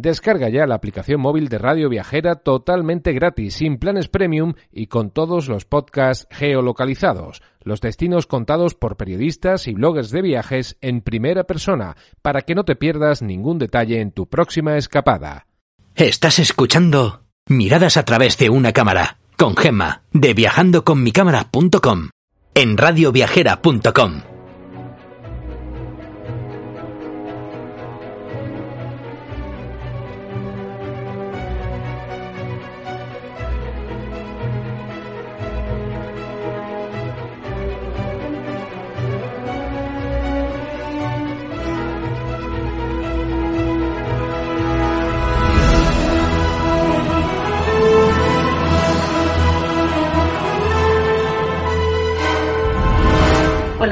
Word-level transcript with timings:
Descarga 0.00 0.48
ya 0.48 0.66
la 0.66 0.76
aplicación 0.76 1.20
móvil 1.20 1.48
de 1.48 1.58
Radio 1.58 1.90
Viajera 1.90 2.36
totalmente 2.36 3.12
gratis, 3.12 3.56
sin 3.56 3.76
planes 3.76 4.08
premium 4.08 4.54
y 4.72 4.86
con 4.86 5.10
todos 5.10 5.46
los 5.46 5.66
podcasts 5.66 6.26
geolocalizados, 6.30 7.42
los 7.62 7.82
destinos 7.82 8.26
contados 8.26 8.74
por 8.74 8.96
periodistas 8.96 9.68
y 9.68 9.74
bloggers 9.74 10.10
de 10.10 10.22
viajes 10.22 10.78
en 10.80 11.02
primera 11.02 11.44
persona, 11.44 11.98
para 12.22 12.40
que 12.40 12.54
no 12.54 12.64
te 12.64 12.76
pierdas 12.76 13.20
ningún 13.20 13.58
detalle 13.58 14.00
en 14.00 14.12
tu 14.12 14.26
próxima 14.26 14.78
escapada. 14.78 15.46
Estás 15.94 16.38
escuchando 16.38 17.24
Miradas 17.46 17.98
a 17.98 18.04
través 18.04 18.38
de 18.38 18.48
una 18.48 18.72
cámara, 18.72 19.18
con 19.36 19.54
Gemma, 19.54 20.04
de 20.12 20.32
viajandoconmicámara.com, 20.32 22.08
en 22.54 22.76
radioviajera.com. 22.78 24.29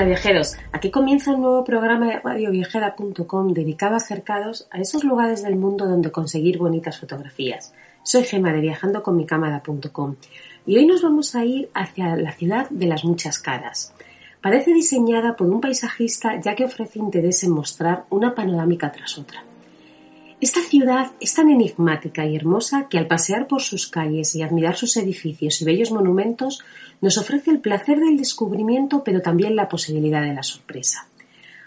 viajeros, 0.08 0.56
aquí 0.72 0.90
comienza 0.90 1.32
un 1.32 1.42
nuevo 1.42 1.64
programa 1.64 2.06
de 2.06 2.20
radioviajera.com 2.20 3.52
dedicado 3.52 3.94
a 3.94 3.98
acercados 3.98 4.66
a 4.70 4.80
esos 4.80 5.04
lugares 5.04 5.42
del 5.42 5.56
mundo 5.56 5.86
donde 5.86 6.10
conseguir 6.10 6.56
bonitas 6.56 6.98
fotografías. 6.98 7.74
Soy 8.02 8.24
Gema 8.24 8.52
de 8.52 8.62
viajandoconmicámara.com 8.62 10.16
y 10.66 10.78
hoy 10.78 10.86
nos 10.86 11.02
vamos 11.02 11.34
a 11.34 11.44
ir 11.44 11.68
hacia 11.74 12.16
la 12.16 12.32
ciudad 12.32 12.70
de 12.70 12.86
las 12.86 13.04
muchas 13.04 13.38
caras. 13.38 13.92
Parece 14.40 14.72
diseñada 14.72 15.36
por 15.36 15.50
un 15.50 15.60
paisajista 15.60 16.40
ya 16.40 16.54
que 16.54 16.64
ofrece 16.64 16.98
interés 16.98 17.44
en 17.44 17.50
mostrar 17.50 18.06
una 18.08 18.34
panorámica 18.34 18.90
tras 18.90 19.18
otra. 19.18 19.44
Esta 20.40 20.60
ciudad 20.60 21.10
es 21.18 21.34
tan 21.34 21.50
enigmática 21.50 22.24
y 22.24 22.36
hermosa 22.36 22.86
que 22.88 22.96
al 22.96 23.08
pasear 23.08 23.48
por 23.48 23.60
sus 23.60 23.88
calles 23.88 24.36
y 24.36 24.42
admirar 24.42 24.76
sus 24.76 24.96
edificios 24.96 25.60
y 25.60 25.64
bellos 25.64 25.90
monumentos 25.90 26.62
nos 27.00 27.18
ofrece 27.18 27.50
el 27.50 27.58
placer 27.58 27.98
del 27.98 28.16
descubrimiento 28.16 29.02
pero 29.02 29.20
también 29.20 29.56
la 29.56 29.68
posibilidad 29.68 30.22
de 30.22 30.34
la 30.34 30.44
sorpresa. 30.44 31.08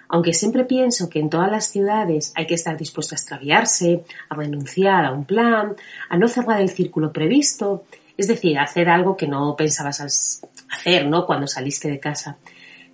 Aunque 0.08 0.34
siempre 0.34 0.64
pienso 0.64 1.10
que 1.10 1.20
en 1.20 1.30
todas 1.30 1.52
las 1.52 1.66
ciudades 1.68 2.32
hay 2.34 2.48
que 2.48 2.54
estar 2.54 2.78
dispuesto 2.78 3.14
a 3.14 3.18
extraviarse, 3.18 4.06
a 4.30 4.36
renunciar 4.36 5.04
a 5.04 5.12
un 5.12 5.26
plan, 5.26 5.76
a 6.08 6.18
no 6.18 6.30
cerrar 6.30 6.62
el 6.62 6.70
círculo 6.70 7.12
previsto, 7.12 7.84
es 8.16 8.30
decir, 8.30 8.58
a 8.58 8.64
hacer 8.64 8.88
algo 8.88 9.18
que 9.18 9.28
no 9.28 9.54
pensabas 9.58 10.42
hacer, 10.70 11.08
¿no? 11.08 11.26
Cuando 11.26 11.48
saliste 11.48 11.90
de 11.90 12.00
casa. 12.00 12.38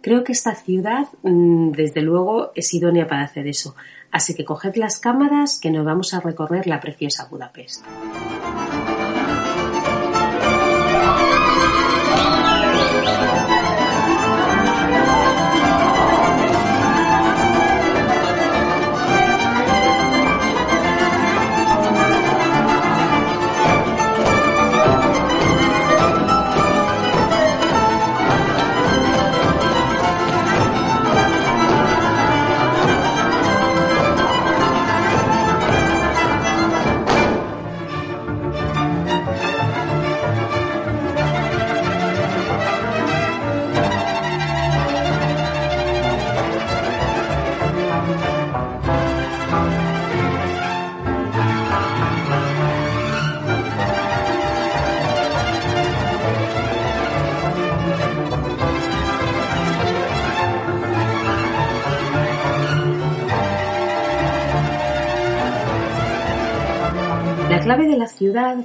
Creo 0.08 0.24
que 0.24 0.32
esta 0.32 0.56
ciudad, 0.56 1.10
mm, 1.24 1.72
desde 1.72 2.02
luego, 2.02 2.54
es 2.56 2.74
idónea 2.74 3.08
para 3.08 3.24
hacer 3.24 3.46
eso. 3.46 3.76
Así 4.10 4.36
que 4.36 4.46
coged 4.46 4.78
las 4.78 5.00
cámaras 5.00 5.60
que 5.60 5.70
nos 5.70 5.84
vamos 5.84 6.14
a 6.14 6.22
recorrer 6.22 6.66
la 6.66 6.80
preciosa 6.80 7.28
Budapest. 7.30 7.84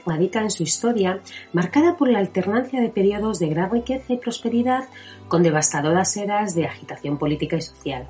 Radica 0.06 0.42
en 0.42 0.50
su 0.50 0.62
historia, 0.62 1.20
marcada 1.52 1.96
por 1.96 2.10
la 2.10 2.18
alternancia 2.18 2.80
de 2.80 2.88
periodos 2.88 3.38
de 3.38 3.48
gran 3.48 3.70
riqueza 3.70 4.12
y 4.12 4.18
prosperidad 4.18 4.84
con 5.28 5.42
devastadoras 5.42 6.16
eras 6.16 6.54
de 6.54 6.66
agitación 6.66 7.18
política 7.18 7.56
y 7.56 7.62
social. 7.62 8.06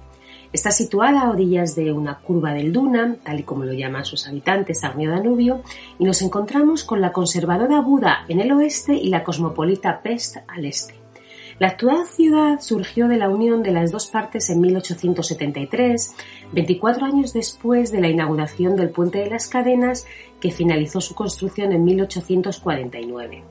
Está 0.52 0.70
situada 0.70 1.22
a 1.22 1.30
orillas 1.30 1.74
de 1.74 1.92
una 1.92 2.18
curva 2.18 2.52
del 2.52 2.72
Duna, 2.72 3.16
tal 3.24 3.40
y 3.40 3.42
como 3.42 3.64
lo 3.64 3.72
llaman 3.72 4.04
sus 4.04 4.28
habitantes, 4.28 4.84
Arnio 4.84 5.10
Danubio, 5.10 5.62
y 5.98 6.04
nos 6.04 6.20
encontramos 6.20 6.84
con 6.84 7.00
la 7.00 7.12
conservadora 7.12 7.80
Buda 7.80 8.24
en 8.28 8.40
el 8.40 8.52
oeste 8.52 8.94
y 8.94 9.08
la 9.08 9.24
cosmopolita 9.24 10.02
Pest 10.02 10.36
al 10.46 10.66
este. 10.66 11.01
La 11.58 11.68
actual 11.68 12.06
ciudad 12.06 12.60
surgió 12.60 13.08
de 13.08 13.18
la 13.18 13.28
unión 13.28 13.62
de 13.62 13.72
las 13.72 13.92
dos 13.92 14.06
partes 14.06 14.50
en 14.50 14.60
1873, 14.60 16.14
24 16.52 17.06
años 17.06 17.32
después 17.32 17.92
de 17.92 18.00
la 18.00 18.08
inauguración 18.08 18.74
del 18.74 18.90
Puente 18.90 19.18
de 19.18 19.30
las 19.30 19.48
Cadenas, 19.48 20.06
que 20.40 20.50
finalizó 20.50 21.00
su 21.00 21.14
construcción 21.14 21.72
en 21.72 21.84
1849. 21.84 23.44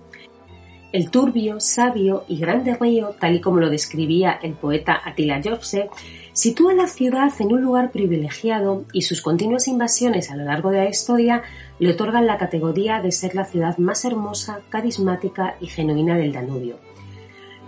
El 0.92 1.10
turbio, 1.10 1.62
sabio 1.62 2.26
y 2.28 2.38
grande 2.38 2.76
río, 2.76 3.16
tal 3.18 3.36
y 3.36 3.42
como 3.42 3.62
lo 3.62 3.70
describía 3.70 4.38
el 4.44 4.54
poeta 4.54 5.00
Attila 5.06 5.40
Jorse, 5.42 5.90
sitúa 6.34 6.74
la 6.74 6.88
ciudad 6.88 7.32
en 7.40 7.54
un 7.54 7.62
lugar 7.62 7.92
privilegiado 7.92 8.84
y 8.92 9.04
sus 9.04 9.22
continuas 9.22 9.70
invasiones 9.70 10.32
a 10.32 10.36
lo 10.36 10.44
largo 10.44 10.70
de 10.70 10.80
la 10.80 10.90
historia 10.90 11.44
le 11.80 11.92
otorgan 11.92 12.28
la 12.28 12.38
categoría 12.38 13.00
de 13.00 13.14
ser 13.14 13.36
la 13.36 13.46
ciudad 13.46 13.78
más 13.78 14.04
hermosa, 14.04 14.60
carismática 14.70 15.56
y 15.62 15.68
genuina 15.68 16.18
del 16.18 16.34
Danubio. 16.34 16.91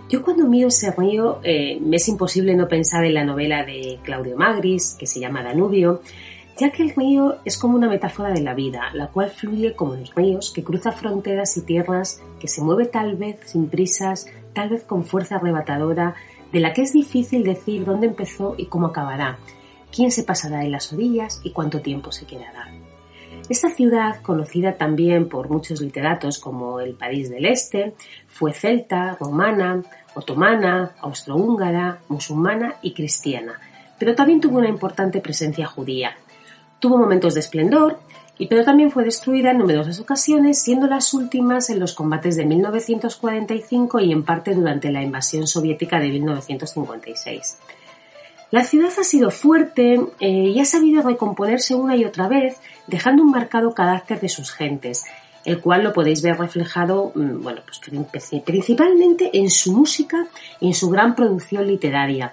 Yo 0.08 0.22
cuando 0.22 0.46
miro 0.46 0.68
ese 0.68 0.90
río 0.90 1.40
eh, 1.42 1.78
me 1.80 1.96
es 1.96 2.08
imposible 2.08 2.54
no 2.54 2.68
pensar 2.68 3.04
en 3.04 3.14
la 3.14 3.24
novela 3.24 3.64
de 3.64 3.98
Claudio 4.02 4.36
Magris, 4.36 4.96
que 4.98 5.06
se 5.06 5.18
llama 5.18 5.42
Danubio, 5.42 6.02
ya 6.58 6.70
que 6.70 6.82
el 6.82 6.90
río 6.94 7.38
es 7.44 7.56
como 7.56 7.76
una 7.76 7.88
metáfora 7.88 8.30
de 8.30 8.42
la 8.42 8.54
vida, 8.54 8.90
la 8.92 9.08
cual 9.08 9.30
fluye 9.30 9.74
como 9.74 9.94
los 9.94 10.14
ríos, 10.14 10.52
que 10.52 10.62
cruza 10.62 10.92
fronteras 10.92 11.56
y 11.56 11.62
tierras, 11.62 12.22
que 12.38 12.48
se 12.48 12.62
mueve 12.62 12.86
tal 12.86 13.16
vez 13.16 13.40
sin 13.46 13.68
prisas, 13.68 14.26
tal 14.52 14.68
vez 14.68 14.84
con 14.84 15.04
fuerza 15.04 15.36
arrebatadora, 15.36 16.14
de 16.52 16.60
la 16.60 16.72
que 16.72 16.82
es 16.82 16.92
difícil 16.92 17.42
decir 17.42 17.84
dónde 17.84 18.06
empezó 18.06 18.54
y 18.56 18.66
cómo 18.66 18.88
acabará, 18.88 19.38
quién 19.90 20.12
se 20.12 20.22
pasará 20.22 20.64
en 20.64 20.70
las 20.70 20.92
orillas 20.92 21.40
y 21.42 21.50
cuánto 21.50 21.80
tiempo 21.80 22.12
se 22.12 22.26
quedará. 22.26 22.83
Esta 23.48 23.68
ciudad, 23.68 24.22
conocida 24.22 24.72
también 24.78 25.28
por 25.28 25.50
muchos 25.50 25.82
literatos 25.82 26.38
como 26.38 26.80
el 26.80 26.94
París 26.94 27.28
del 27.28 27.44
Este, 27.44 27.94
fue 28.26 28.54
celta, 28.54 29.16
romana, 29.20 29.82
otomana, 30.14 30.92
austrohúngara, 31.00 31.98
musulmana 32.08 32.76
y 32.80 32.94
cristiana, 32.94 33.60
pero 33.98 34.14
también 34.14 34.40
tuvo 34.40 34.58
una 34.58 34.68
importante 34.68 35.20
presencia 35.20 35.66
judía. 35.66 36.16
Tuvo 36.80 36.96
momentos 36.96 37.34
de 37.34 37.40
esplendor, 37.40 37.98
y 38.38 38.46
pero 38.46 38.64
también 38.64 38.90
fue 38.90 39.04
destruida 39.04 39.50
en 39.50 39.58
numerosas 39.58 40.00
ocasiones, 40.00 40.62
siendo 40.62 40.86
las 40.86 41.14
últimas 41.14 41.70
en 41.70 41.78
los 41.78 41.92
combates 41.92 42.36
de 42.36 42.46
1945 42.46 44.00
y 44.00 44.12
en 44.12 44.24
parte 44.24 44.54
durante 44.54 44.90
la 44.90 45.02
invasión 45.02 45.46
soviética 45.46 46.00
de 46.00 46.08
1956. 46.08 47.58
La 48.54 48.62
ciudad 48.62 48.92
ha 49.00 49.02
sido 49.02 49.32
fuerte 49.32 50.00
eh, 50.20 50.28
y 50.28 50.60
ha 50.60 50.64
sabido 50.64 51.02
recomponerse 51.02 51.74
una 51.74 51.96
y 51.96 52.04
otra 52.04 52.28
vez, 52.28 52.60
dejando 52.86 53.24
un 53.24 53.32
marcado 53.32 53.74
carácter 53.74 54.20
de 54.20 54.28
sus 54.28 54.52
gentes, 54.52 55.02
el 55.44 55.60
cual 55.60 55.82
lo 55.82 55.92
podéis 55.92 56.22
ver 56.22 56.38
reflejado, 56.38 57.10
mm, 57.16 57.42
bueno, 57.42 57.62
pues 57.66 57.80
principalmente 58.44 59.38
en 59.38 59.50
su 59.50 59.72
música 59.72 60.28
y 60.60 60.68
en 60.68 60.74
su 60.74 60.88
gran 60.88 61.16
producción 61.16 61.66
literaria. 61.66 62.32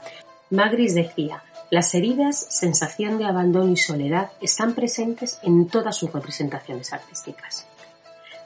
Magris 0.51 0.93
decía, 0.93 1.41
las 1.71 1.95
heridas, 1.95 2.45
sensación 2.51 3.17
de 3.17 3.25
abandono 3.25 3.71
y 3.71 3.77
soledad 3.77 4.29
están 4.41 4.75
presentes 4.75 5.39
en 5.41 5.69
todas 5.69 5.97
sus 5.97 6.13
representaciones 6.13 6.93
artísticas. 6.93 7.65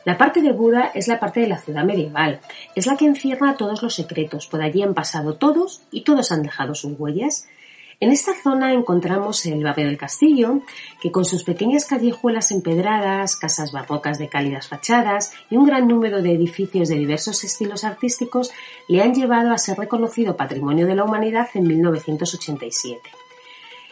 La 0.05 0.19
parte 0.19 0.41
de 0.41 0.51
Buda 0.51 0.91
es 0.93 1.07
la 1.07 1.19
parte 1.19 1.39
de 1.41 1.47
la 1.47 1.57
ciudad 1.57 1.83
medieval, 1.83 2.39
es 2.75 2.85
la 2.85 2.95
que 2.95 3.05
encierra 3.05 3.57
todos 3.57 3.81
los 3.81 3.95
secretos, 3.95 4.45
por 4.45 4.61
allí 4.61 4.83
han 4.83 4.93
pasado 4.93 5.33
todos 5.33 5.81
y 5.91 6.03
todos 6.03 6.31
han 6.31 6.43
dejado 6.43 6.75
sus 6.75 6.97
huellas. 6.97 7.47
En 8.01 8.11
esta 8.11 8.33
zona 8.33 8.73
encontramos 8.73 9.45
el 9.45 9.63
barrio 9.63 9.85
del 9.85 9.97
castillo, 9.97 10.61
que 11.01 11.11
con 11.11 11.23
sus 11.23 11.43
pequeñas 11.43 11.85
callejuelas 11.85 12.51
empedradas, 12.51 13.37
casas 13.37 13.71
barrocas 13.71 14.19
de 14.19 14.27
cálidas 14.27 14.67
fachadas 14.67 15.31
y 15.49 15.55
un 15.55 15.65
gran 15.65 15.87
número 15.87 16.21
de 16.21 16.33
edificios 16.33 16.89
de 16.89 16.95
diversos 16.95 17.43
estilos 17.45 17.85
artísticos 17.85 18.51
le 18.89 19.01
han 19.01 19.13
llevado 19.13 19.51
a 19.51 19.57
ser 19.57 19.77
reconocido 19.77 20.35
Patrimonio 20.35 20.85
de 20.85 20.95
la 20.95 21.05
Humanidad 21.05 21.47
en 21.53 21.67
1987. 21.67 23.01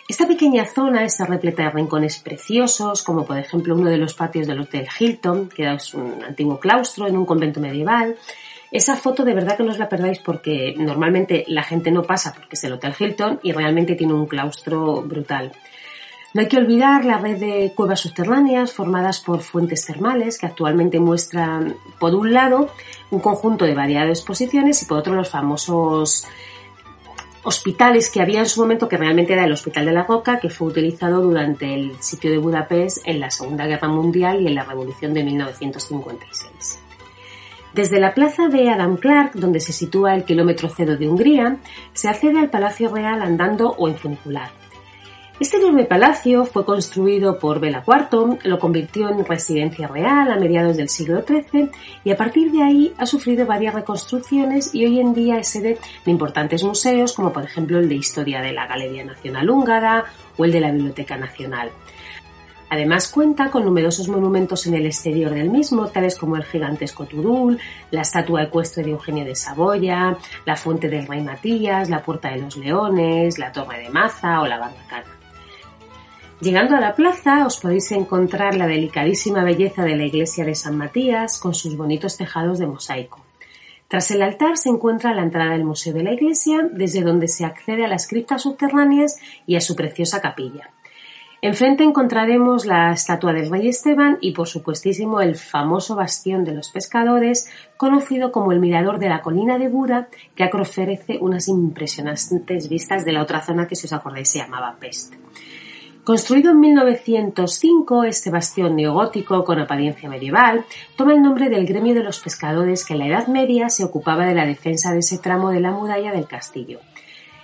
Esta 0.10 0.28
pequeña 0.28 0.66
zona 0.66 1.06
está 1.06 1.26
repleta 1.26 1.64
de 1.64 1.70
rincones 1.70 2.20
preciosos, 2.20 3.04
como 3.04 3.26
por 3.26 3.38
ejemplo 3.38 3.74
uno 3.74 3.90
de 3.90 3.98
los 3.98 4.14
patios 4.14 4.48
del 4.48 4.60
Hotel 4.60 4.86
Hilton, 5.00 5.48
que 5.48 5.74
es 5.74 5.94
un 5.94 6.22
antiguo 6.22 6.60
claustro 6.60 7.08
en 7.08 7.16
un 7.16 7.26
convento 7.26 7.62
medieval, 7.62 8.18
esa 8.74 8.96
foto 8.96 9.24
de 9.24 9.36
verdad 9.36 9.56
que 9.56 9.64
no 9.64 9.72
os 9.72 9.78
la 9.78 9.88
perdáis 9.88 10.18
porque 10.18 10.74
normalmente 10.76 11.46
la 11.48 11.62
gente 11.62 11.92
no 11.92 12.02
pasa 12.02 12.34
porque 12.34 12.56
es 12.56 12.64
el 12.64 12.74
Hotel 12.74 12.96
Hilton 12.98 13.40
y 13.44 13.52
realmente 13.52 13.94
tiene 13.94 14.14
un 14.14 14.26
claustro 14.26 15.04
brutal. 15.04 15.52
No 16.34 16.42
hay 16.42 16.48
que 16.48 16.58
olvidar 16.58 17.06
la 17.06 17.20
red 17.20 17.38
de 17.38 17.74
cuevas 17.76 18.00
subterráneas 18.00 18.74
formadas 18.74 19.20
por 19.20 19.42
fuentes 19.42 19.86
termales 19.86 20.40
que 20.40 20.48
actualmente 20.48 21.00
muestran, 21.00 21.76
por 22.00 22.16
un 22.16 22.34
lado, 22.34 22.70
un 23.12 23.20
conjunto 23.20 23.66
de 23.66 23.76
variadas 23.76 24.18
exposiciones 24.18 24.82
y 24.82 24.86
por 24.86 24.98
otro 24.98 25.14
los 25.14 25.30
famosos 25.30 26.26
hospitales 27.44 28.10
que 28.10 28.22
había 28.22 28.40
en 28.40 28.48
su 28.48 28.60
momento, 28.60 28.90
que 28.90 28.98
realmente 28.98 29.34
era 29.34 29.46
el 29.46 29.52
Hospital 29.52 29.86
de 29.86 29.92
la 29.92 30.04
Roca, 30.04 30.40
que 30.40 30.50
fue 30.50 30.70
utilizado 30.70 31.22
durante 31.22 31.76
el 31.76 32.02
sitio 32.02 32.32
de 32.32 32.40
Budapest 32.40 33.06
en 33.06 33.20
la 33.20 33.30
Segunda 33.30 33.68
Guerra 33.68 33.90
Mundial 33.90 34.42
y 34.42 34.48
en 34.48 34.56
la 34.56 34.64
Revolución 34.64 35.14
de 35.14 35.24
1956. 35.24 36.83
Desde 37.74 38.00
la 38.00 38.14
plaza 38.14 38.50
de 38.50 38.70
Adam 38.70 38.98
Clark, 38.98 39.32
donde 39.34 39.60
se 39.60 39.74
sitúa 39.74 40.14
el 40.14 40.26
kilómetro 40.26 40.70
cero 40.70 40.96
de 40.96 41.10
Hungría, 41.10 41.58
se 41.94 42.08
accede 42.08 42.40
al 42.40 42.52
Palacio 42.52 42.94
Real 42.94 43.22
andando 43.24 43.72
o 43.72 43.88
en 43.88 43.96
funicular. 43.96 44.52
Este 45.40 45.58
enorme 45.58 45.86
palacio 45.86 46.46
fue 46.46 46.64
construido 46.64 47.40
por 47.40 47.60
Bela 47.60 47.84
IV, 47.86 48.38
lo 48.44 48.60
convirtió 48.60 49.10
en 49.10 49.26
residencia 49.26 49.88
real 49.88 50.32
a 50.32 50.38
mediados 50.38 50.78
del 50.78 50.90
siglo 50.90 51.24
XIII 51.28 51.72
y 52.04 52.12
a 52.12 52.18
partir 52.18 52.52
de 52.52 52.62
ahí 52.62 52.94
ha 53.00 53.08
sufrido 53.08 53.48
varias 53.48 53.74
reconstrucciones 53.74 54.76
y 54.76 54.86
hoy 54.86 55.00
en 55.00 55.16
día 55.16 55.40
es 55.40 55.48
sede 55.48 55.80
de 56.06 56.12
importantes 56.12 56.64
museos 56.64 57.14
como 57.14 57.34
por 57.34 57.44
ejemplo 57.44 57.80
el 57.80 57.90
de 57.90 57.96
Historia 57.96 58.42
de 58.42 58.54
la 58.54 58.68
Galería 58.68 59.04
Nacional 59.04 59.50
Húngara 59.50 60.06
o 60.38 60.46
el 60.46 60.52
de 60.52 60.62
la 60.62 60.72
Biblioteca 60.72 61.18
Nacional. 61.18 61.72
Además 62.74 63.08
cuenta 63.08 63.52
con 63.52 63.66
numerosos 63.66 64.08
monumentos 64.08 64.66
en 64.66 64.74
el 64.74 64.88
exterior 64.88 65.32
del 65.32 65.52
mismo, 65.52 65.90
tales 65.90 66.16
como 66.16 66.38
el 66.38 66.44
gigantesco 66.44 67.06
Turul, 67.06 67.60
la 67.92 68.02
estatua 68.02 68.42
ecuestre 68.42 68.82
de 68.82 68.90
Eugenio 68.90 69.24
de 69.24 69.36
Saboya, 69.36 70.18
la 70.44 70.56
fuente 70.56 70.90
del 70.90 71.06
rey 71.06 71.22
Matías, 71.22 71.92
la 71.92 72.02
puerta 72.02 72.32
de 72.32 72.42
los 72.42 72.58
leones, 72.58 73.38
la 73.38 73.52
torre 73.52 73.78
de 73.78 73.92
Maza 73.92 74.42
o 74.42 74.48
la 74.48 74.58
barbacana. 74.58 75.06
Llegando 76.42 76.76
a 76.76 76.80
la 76.80 76.96
plaza 76.96 77.46
os 77.46 77.60
podéis 77.60 77.92
encontrar 77.92 78.56
la 78.56 78.66
delicadísima 78.66 79.44
belleza 79.44 79.84
de 79.84 79.96
la 79.96 80.06
iglesia 80.06 80.44
de 80.44 80.56
San 80.56 80.76
Matías 80.76 81.40
con 81.40 81.54
sus 81.54 81.78
bonitos 81.78 82.18
tejados 82.18 82.58
de 82.58 82.66
mosaico. 82.66 83.24
Tras 83.88 84.10
el 84.10 84.24
altar 84.24 84.58
se 84.58 84.70
encuentra 84.70 85.14
la 85.14 85.22
entrada 85.22 85.52
del 85.52 85.64
museo 85.64 85.94
de 85.94 86.02
la 86.02 86.14
iglesia, 86.14 86.68
desde 86.72 87.04
donde 87.04 87.28
se 87.28 87.46
accede 87.46 87.86
a 87.86 87.88
las 87.88 88.08
criptas 88.08 88.42
subterráneas 88.42 89.20
y 89.46 89.58
a 89.58 89.62
su 89.62 89.76
preciosa 89.76 90.22
capilla. 90.22 90.72
Enfrente 91.44 91.84
encontraremos 91.84 92.66
la 92.66 92.94
estatua 92.94 93.34
del 93.34 93.50
rey 93.50 93.68
Esteban 93.68 94.18
y, 94.22 94.32
por 94.32 94.48
supuestísimo, 94.48 95.20
el 95.20 95.36
famoso 95.36 95.94
bastión 95.94 96.46
de 96.46 96.54
los 96.54 96.70
pescadores, 96.72 97.50
conocido 97.76 98.32
como 98.32 98.54
el 98.54 98.62
mirador 98.62 98.98
de 98.98 99.10
la 99.10 99.22
colina 99.22 99.58
de 99.58 99.68
Buda, 99.68 100.08
que 100.36 100.46
ofrece 100.46 101.18
unas 101.20 101.50
impresionantes 101.50 102.70
vistas 102.70 103.04
de 103.04 103.12
la 103.12 103.22
otra 103.22 103.42
zona 103.42 103.68
que, 103.68 103.76
si 103.76 103.88
os 103.88 103.92
acordáis, 103.92 104.30
se 104.30 104.40
llamaba 104.40 104.78
Pest. 104.80 105.16
Construido 106.06 106.52
en 106.52 106.62
1905, 106.62 108.06
este 108.06 108.30
bastión 108.30 108.78
neogótico 108.78 109.44
con 109.44 109.60
apariencia 109.60 110.08
medieval 110.08 110.64
toma 110.96 111.12
el 111.12 111.22
nombre 111.22 111.50
del 111.50 111.66
gremio 111.66 111.94
de 111.94 112.06
los 112.06 112.22
pescadores 112.22 112.86
que 112.86 112.94
en 112.94 113.00
la 113.00 113.08
Edad 113.08 113.28
Media 113.28 113.68
se 113.68 113.84
ocupaba 113.84 114.26
de 114.26 114.36
la 114.36 114.46
defensa 114.46 114.94
de 114.94 115.00
ese 115.00 115.18
tramo 115.18 115.50
de 115.50 115.60
la 115.60 115.72
muralla 115.72 116.14
del 116.14 116.26
castillo. 116.26 116.80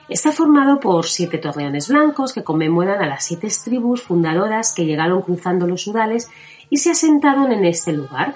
Está 0.10 0.32
formado 0.32 0.80
por 0.80 1.06
siete 1.06 1.38
torreones 1.38 1.88
blancos 1.88 2.34
que 2.34 2.44
conmemoran 2.44 3.00
a 3.00 3.06
las 3.06 3.24
siete 3.24 3.48
tribus 3.64 4.02
fundadoras 4.02 4.74
que 4.74 4.86
llegaron 4.86 5.22
cruzando 5.22 5.68
los 5.68 5.86
Udales 5.86 6.32
y 6.72 6.78
se 6.78 6.90
asentaron 6.90 7.52
en 7.52 7.64
este 7.64 7.94
lugar. 7.94 8.36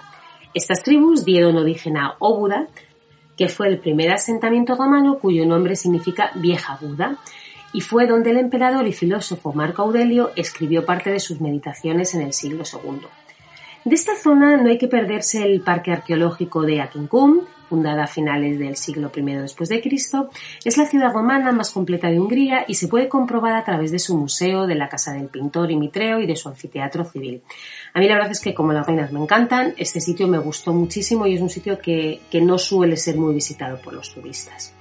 Estas 0.54 0.84
tribus 0.84 1.26
dieron 1.26 1.58
origen 1.58 1.98
a 1.98 2.16
Óbuda, 2.20 2.68
que 3.36 3.50
fue 3.50 3.70
el 3.70 3.80
primer 3.80 4.12
asentamiento 4.12 4.76
romano 4.76 5.18
cuyo 5.18 5.48
nombre 5.48 5.76
significa 5.76 6.30
Vieja 6.36 6.78
Buda, 6.80 7.18
y 7.74 7.82
fue 7.82 8.06
donde 8.06 8.30
el 8.30 8.38
emperador 8.38 8.86
y 8.86 8.94
filósofo 8.94 9.52
Marco 9.52 9.82
Aurelio 9.82 10.30
escribió 10.36 10.86
parte 10.86 11.10
de 11.10 11.20
sus 11.20 11.42
meditaciones 11.42 12.14
en 12.14 12.22
el 12.22 12.34
siglo 12.34 12.66
II. 12.72 13.02
De 13.84 13.96
esta 13.96 14.16
zona 14.16 14.58
no 14.58 14.70
hay 14.70 14.78
que 14.78 14.88
perderse 14.88 15.44
el 15.44 15.62
parque 15.62 15.92
arqueológico 15.92 16.62
de 16.62 16.82
Aquincum, 16.82 17.42
fundada 17.70 18.04
a 18.04 18.08
finales 18.08 18.60
del 18.60 18.76
siglo 18.76 19.12
I 19.16 19.22
después 19.22 19.70
de 19.70 19.82
Cristo, 19.82 20.30
es 20.64 20.78
la 20.78 20.86
ciudad 20.86 21.14
romana 21.14 21.52
más 21.52 21.72
completa 21.72 22.10
de 22.10 22.20
Hungría 22.20 22.66
y 22.68 22.76
se 22.76 22.88
puede 22.88 23.08
comprobar 23.08 23.56
a 23.56 23.64
través 23.64 23.92
de 23.92 24.00
su 24.00 24.18
museo, 24.18 24.68
de 24.68 24.76
la 24.76 24.90
casa 24.90 25.14
del 25.14 25.28
pintor 25.28 25.72
y 25.72 25.84
y 25.84 26.26
de 26.26 26.36
su 26.36 26.50
anfiteatro 26.50 27.04
civil. 27.04 27.42
A 27.94 28.00
mí 28.00 28.08
la 28.08 28.16
verdad 28.16 28.32
es 28.32 28.42
que 28.42 28.54
como 28.54 28.74
las 28.74 28.86
reinas 28.86 29.12
me 29.12 29.20
encantan, 29.20 29.74
este 29.78 30.00
sitio 30.00 30.28
me 30.28 30.40
gustó 30.40 30.74
muchísimo 30.74 31.28
y 31.28 31.36
es 31.36 31.42
un 31.42 31.50
sitio 31.50 31.80
que, 31.80 32.22
que 32.30 32.42
no 32.42 32.58
suele 32.58 32.98
ser 32.98 33.18
muy 33.18 33.34
visitado 33.34 33.80
por 33.80 33.94
los 33.94 34.14
turistas. 34.14 34.74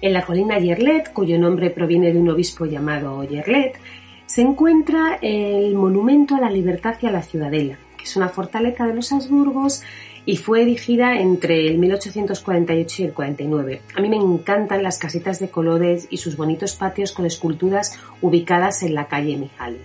En 0.00 0.12
la 0.12 0.24
colina 0.24 0.58
Yerlet, 0.58 1.12
cuyo 1.12 1.38
nombre 1.38 1.70
proviene 1.70 2.12
de 2.12 2.18
un 2.18 2.28
obispo 2.28 2.66
llamado 2.66 3.24
Yerlet, 3.24 3.78
se 4.26 4.42
encuentra 4.42 5.18
el 5.20 5.74
monumento 5.74 6.36
a 6.36 6.40
la 6.40 6.50
libertad 6.50 6.96
y 7.00 7.06
a 7.06 7.10
la 7.10 7.22
ciudadela, 7.22 7.78
que 7.96 8.04
es 8.04 8.16
una 8.16 8.28
fortaleza 8.28 8.86
de 8.86 8.94
los 8.94 9.10
Habsburgos 9.10 9.82
y 10.24 10.36
fue 10.36 10.62
erigida 10.62 11.18
entre 11.20 11.66
el 11.66 11.78
1848 11.78 13.02
y 13.02 13.04
el 13.06 13.12
49. 13.12 13.82
A 13.94 14.00
mí 14.00 14.08
me 14.08 14.16
encantan 14.16 14.82
las 14.82 14.98
casitas 14.98 15.38
de 15.40 15.50
colores 15.50 16.06
y 16.10 16.18
sus 16.18 16.36
bonitos 16.36 16.74
patios 16.74 17.12
con 17.12 17.26
esculturas 17.26 17.98
ubicadas 18.20 18.82
en 18.82 18.94
la 18.94 19.06
calle 19.06 19.36
Mihaly. 19.36 19.80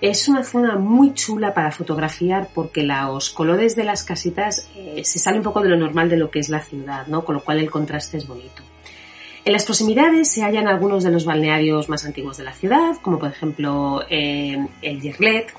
Es 0.00 0.28
una 0.28 0.44
zona 0.44 0.76
muy 0.76 1.14
chula 1.14 1.54
para 1.54 1.70
fotografiar 1.70 2.48
porque 2.52 2.82
los 2.82 3.30
colores 3.30 3.74
de 3.74 3.84
las 3.84 4.04
casitas 4.04 4.68
eh, 4.76 5.02
se 5.04 5.18
salen 5.18 5.38
un 5.38 5.44
poco 5.44 5.62
de 5.62 5.70
lo 5.70 5.76
normal 5.76 6.08
de 6.08 6.16
lo 6.16 6.30
que 6.30 6.40
es 6.40 6.50
la 6.50 6.60
ciudad, 6.60 7.06
¿no? 7.06 7.24
Con 7.24 7.36
lo 7.36 7.42
cual 7.42 7.58
el 7.58 7.70
contraste 7.70 8.18
es 8.18 8.26
bonito. 8.26 8.62
En 9.44 9.52
las 9.52 9.64
proximidades 9.64 10.30
se 10.30 10.42
hallan 10.42 10.68
algunos 10.68 11.04
de 11.04 11.10
los 11.10 11.26
balnearios 11.26 11.90
más 11.90 12.06
antiguos 12.06 12.38
de 12.38 12.44
la 12.44 12.54
ciudad, 12.54 12.96
como 13.02 13.18
por 13.18 13.30
ejemplo 13.30 14.02
eh, 14.08 14.66
el 14.80 15.00
Yerlet, 15.02 15.52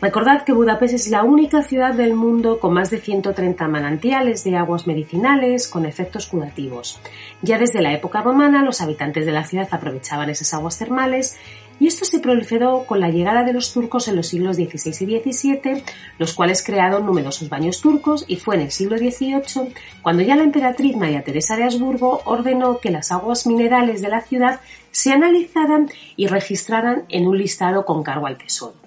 Recordad 0.00 0.44
que 0.44 0.54
Budapest 0.54 0.94
es 0.94 1.08
la 1.08 1.24
única 1.24 1.62
ciudad 1.62 1.92
del 1.92 2.14
mundo 2.14 2.58
con 2.58 2.72
más 2.72 2.88
de 2.88 3.00
130 3.00 3.68
manantiales 3.68 4.44
de 4.44 4.56
aguas 4.56 4.86
medicinales 4.86 5.68
con 5.68 5.84
efectos 5.84 6.26
curativos. 6.26 6.98
Ya 7.42 7.58
desde 7.58 7.82
la 7.82 7.92
época 7.92 8.22
romana 8.22 8.64
los 8.64 8.80
habitantes 8.80 9.26
de 9.26 9.32
la 9.32 9.44
ciudad 9.44 9.68
aprovechaban 9.70 10.30
esas 10.30 10.54
aguas 10.54 10.78
termales 10.78 11.36
y 11.78 11.86
esto 11.86 12.06
se 12.06 12.20
proliferó 12.20 12.84
con 12.86 12.98
la 12.98 13.10
llegada 13.10 13.44
de 13.44 13.52
los 13.52 13.74
turcos 13.74 14.08
en 14.08 14.16
los 14.16 14.28
siglos 14.28 14.56
XVI 14.56 15.06
y 15.06 15.32
XVII, 15.32 15.82
los 16.16 16.32
cuales 16.32 16.62
crearon 16.62 17.04
numerosos 17.04 17.50
baños 17.50 17.82
turcos 17.82 18.24
y 18.26 18.36
fue 18.36 18.54
en 18.54 18.62
el 18.62 18.70
siglo 18.70 18.96
XVIII 18.96 19.74
cuando 20.00 20.22
ya 20.22 20.34
la 20.34 20.44
emperatriz 20.44 20.96
María 20.96 21.24
Teresa 21.24 21.56
de 21.56 21.64
Habsburgo 21.64 22.22
ordenó 22.24 22.78
que 22.78 22.90
las 22.90 23.12
aguas 23.12 23.46
minerales 23.46 24.00
de 24.00 24.08
la 24.08 24.22
ciudad 24.22 24.60
se 24.92 25.12
analizaran 25.12 25.90
y 26.16 26.26
registraran 26.26 27.04
en 27.10 27.26
un 27.26 27.36
listado 27.36 27.84
con 27.84 28.02
cargo 28.02 28.26
al 28.26 28.38
tesoro. 28.38 28.79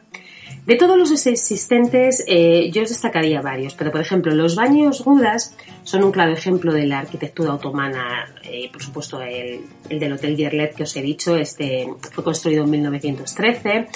De 0.66 0.76
todos 0.76 0.98
los 0.98 1.12
existentes, 1.12 2.24
eh, 2.26 2.72
yo 2.72 2.84
destacaría 2.84 3.42
varios, 3.42 3.74
pero 3.74 3.92
por 3.92 4.00
ejemplo, 4.00 4.34
los 4.34 4.56
baños 4.56 5.04
rudas 5.04 5.58
son 5.84 6.06
un 6.06 6.12
claro 6.14 6.32
ejemplo 6.32 6.72
de 6.72 6.86
la 6.86 7.00
arquitectura 7.00 7.54
otomana, 7.54 8.34
eh, 8.44 8.70
por 8.72 8.82
supuesto 8.82 9.22
el, 9.22 9.66
del 9.90 10.14
Hotel 10.14 10.38
Yerlet 10.38 10.74
que 10.74 10.84
os 10.84 10.96
he 10.96 11.02
dicho, 11.02 11.36
este 11.36 11.88
fue 12.14 12.24
construido 12.24 12.64
en 12.64 12.70
1913, 12.70 13.88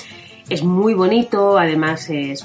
es 0.50 0.62
muy 0.62 0.94
bonito, 0.94 1.58
además 1.58 2.10
es 2.10 2.44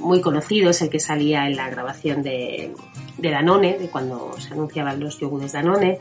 muy 0.00 0.20
conocido, 0.20 0.68
es 0.68 0.82
el 0.82 0.90
que 0.90 1.00
salía 1.00 1.46
en 1.46 1.56
la 1.56 1.70
grabación 1.70 2.22
de, 2.22 2.74
de 3.16 3.30
Danone, 3.30 3.78
de 3.78 3.88
cuando 3.88 4.34
se 4.38 4.52
anunciaban 4.52 5.00
los 5.00 5.18
yogures 5.18 5.52
Danone, 5.52 5.98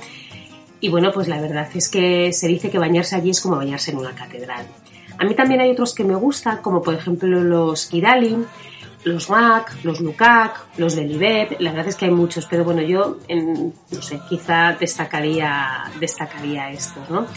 y 0.82 0.90
bueno, 0.90 1.14
pues 1.14 1.30
la 1.30 1.40
verdad 1.40 1.70
es 1.74 1.88
que 1.88 2.34
se 2.34 2.50
dice 2.50 2.70
que 2.70 2.80
bañarse 2.80 3.16
allí 3.16 3.30
es 3.30 3.40
como 3.40 3.56
bañarse 3.56 3.92
en 3.92 3.98
una 3.98 4.14
catedral. 4.14 4.66
A 5.18 5.26
mí 5.26 5.34
también 5.36 5.62
hay 5.62 5.72
otros 5.72 5.94
que 5.94 6.04
me 6.04 6.16
gustan, 6.16 6.58
como 6.62 6.82
por 6.82 6.94
ejemplo 6.94 7.42
los 7.42 7.86
Kidalin, 7.88 8.46
los 9.06 9.30
Mac, 9.30 9.78
los 9.84 10.02
Lukac, 10.02 10.66
los 10.78 10.96
Belibet, 10.96 11.60
la 11.60 11.72
verdad 11.72 11.90
es 11.90 11.96
que 11.96 12.06
hay 12.06 12.12
muchos, 12.12 12.48
pero 12.48 12.64
bueno, 12.64 12.82
yo, 12.82 13.18
no 13.30 14.02
sé, 14.02 14.20
quizá 14.28 14.74
destacaría, 14.74 15.84
destacaría 16.00 16.72
estos, 16.72 17.10
¿no? 17.10 17.28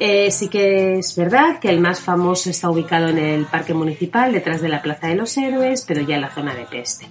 Eh, 0.00 0.30
sí 0.32 0.48
que 0.48 0.98
es 0.98 1.14
verdad 1.14 1.60
que 1.60 1.68
el 1.68 1.80
más 1.80 2.00
famoso 2.00 2.50
está 2.50 2.68
ubicado 2.68 3.08
en 3.08 3.18
el 3.18 3.44
Parque 3.46 3.74
Municipal, 3.74 4.32
detrás 4.32 4.60
de 4.60 4.68
la 4.68 4.82
Plaza 4.82 5.06
de 5.06 5.14
los 5.14 5.36
Héroes, 5.36 5.84
pero 5.86 6.00
ya 6.02 6.16
en 6.16 6.22
la 6.22 6.30
zona 6.30 6.52
de 6.52 6.64
Peste. 6.64 7.06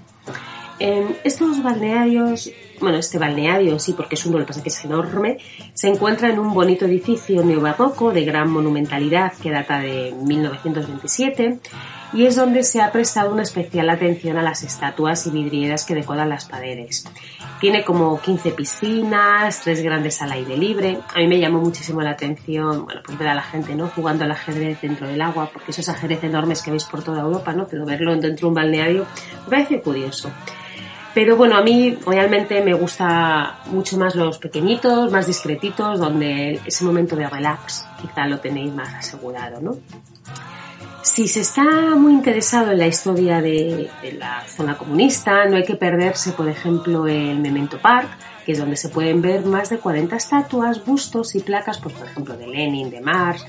En 0.79 1.15
estos 1.23 1.63
balnearios, 1.63 2.51
bueno, 2.83 2.97
este 2.97 3.17
balneario 3.17 3.79
sí, 3.79 3.93
porque 3.93 4.15
es 4.15 4.25
uno, 4.25 4.37
lo 4.37 4.45
que 4.45 4.49
pasa 4.49 4.59
es 4.59 4.63
que 4.63 4.69
es 4.69 4.85
enorme, 4.85 5.37
se 5.73 5.87
encuentra 5.87 6.29
en 6.29 6.37
un 6.37 6.53
bonito 6.53 6.85
edificio 6.85 7.43
neobarroco 7.43 8.11
de 8.11 8.25
gran 8.25 8.51
monumentalidad 8.51 9.33
que 9.41 9.49
data 9.49 9.79
de 9.79 10.13
1927 10.21 11.59
y 12.13 12.25
es 12.25 12.35
donde 12.35 12.63
se 12.63 12.81
ha 12.81 12.91
prestado 12.91 13.31
una 13.31 13.41
especial 13.41 13.89
atención 13.89 14.37
a 14.37 14.43
las 14.43 14.63
estatuas 14.63 15.25
y 15.25 15.31
vidrieras 15.31 15.85
que 15.85 15.95
decoran 15.95 16.29
las 16.29 16.45
paredes. 16.45 17.05
Tiene 17.59 17.83
como 17.83 18.19
15 18.19 18.51
piscinas, 18.51 19.61
tres 19.61 19.81
grandes 19.81 20.21
al 20.21 20.31
aire 20.33 20.57
libre. 20.57 20.99
A 21.15 21.19
mí 21.19 21.27
me 21.27 21.39
llamó 21.39 21.59
muchísimo 21.59 22.01
la 22.01 22.11
atención, 22.11 22.85
bueno, 22.85 23.01
pues 23.03 23.17
ver 23.17 23.29
a 23.29 23.35
la 23.35 23.41
gente, 23.41 23.73
¿no? 23.73 23.87
Jugando 23.87 24.25
al 24.25 24.31
ajedrez 24.31 24.81
dentro 24.81 25.07
del 25.07 25.21
agua, 25.21 25.49
porque 25.51 25.71
esos 25.71 25.87
ajedrez 25.89 26.23
enormes 26.23 26.61
que 26.61 26.71
veis 26.71 26.83
por 26.83 27.03
toda 27.03 27.21
Europa, 27.21 27.53
¿no? 27.53 27.65
Pero 27.65 27.85
verlo 27.85 28.11
dentro 28.11 28.29
de 28.29 28.45
un 28.45 28.53
balneario 28.53 29.05
me 29.45 29.49
parece 29.49 29.81
curioso. 29.81 30.29
Pero 31.13 31.37
bueno, 31.37 31.55
a 31.55 31.61
mí 31.61 31.95
realmente 32.05 32.61
me 32.61 32.73
gusta 32.73 33.59
mucho 33.67 33.97
más 33.97 34.15
los 34.15 34.39
pequeñitos, 34.39 35.11
más 35.11 35.27
discretitos, 35.27 35.99
donde 35.99 36.59
ese 36.65 36.83
momento 36.83 37.15
de 37.15 37.29
relax 37.29 37.85
quizá 38.01 38.25
lo 38.25 38.39
tenéis 38.39 38.73
más 38.73 38.93
asegurado, 38.95 39.61
¿no? 39.61 39.77
Si 41.03 41.27
se 41.27 41.41
está 41.41 41.63
muy 41.95 42.13
interesado 42.13 42.71
en 42.71 42.79
la 42.79 42.87
historia 42.87 43.41
de, 43.41 43.89
la 44.17 44.41
zona 44.47 44.77
comunista, 44.77 45.45
no 45.45 45.57
hay 45.57 45.63
que 45.65 45.75
perderse, 45.75 46.31
por 46.31 46.47
ejemplo, 46.47 47.05
el 47.07 47.39
Memento 47.39 47.77
Park, 47.77 48.09
que 48.45 48.53
es 48.53 48.57
donde 48.57 48.77
se 48.77 48.89
pueden 48.89 49.21
ver 49.21 49.45
más 49.45 49.69
de 49.69 49.77
40 49.77 50.15
estatuas, 50.15 50.83
bustos 50.83 51.35
y 51.35 51.41
placas, 51.41 51.79
pues, 51.79 51.93
por 51.93 52.07
ejemplo, 52.07 52.37
de 52.37 52.47
Lenin, 52.47 52.89
de 52.89 53.01
Marx. 53.01 53.45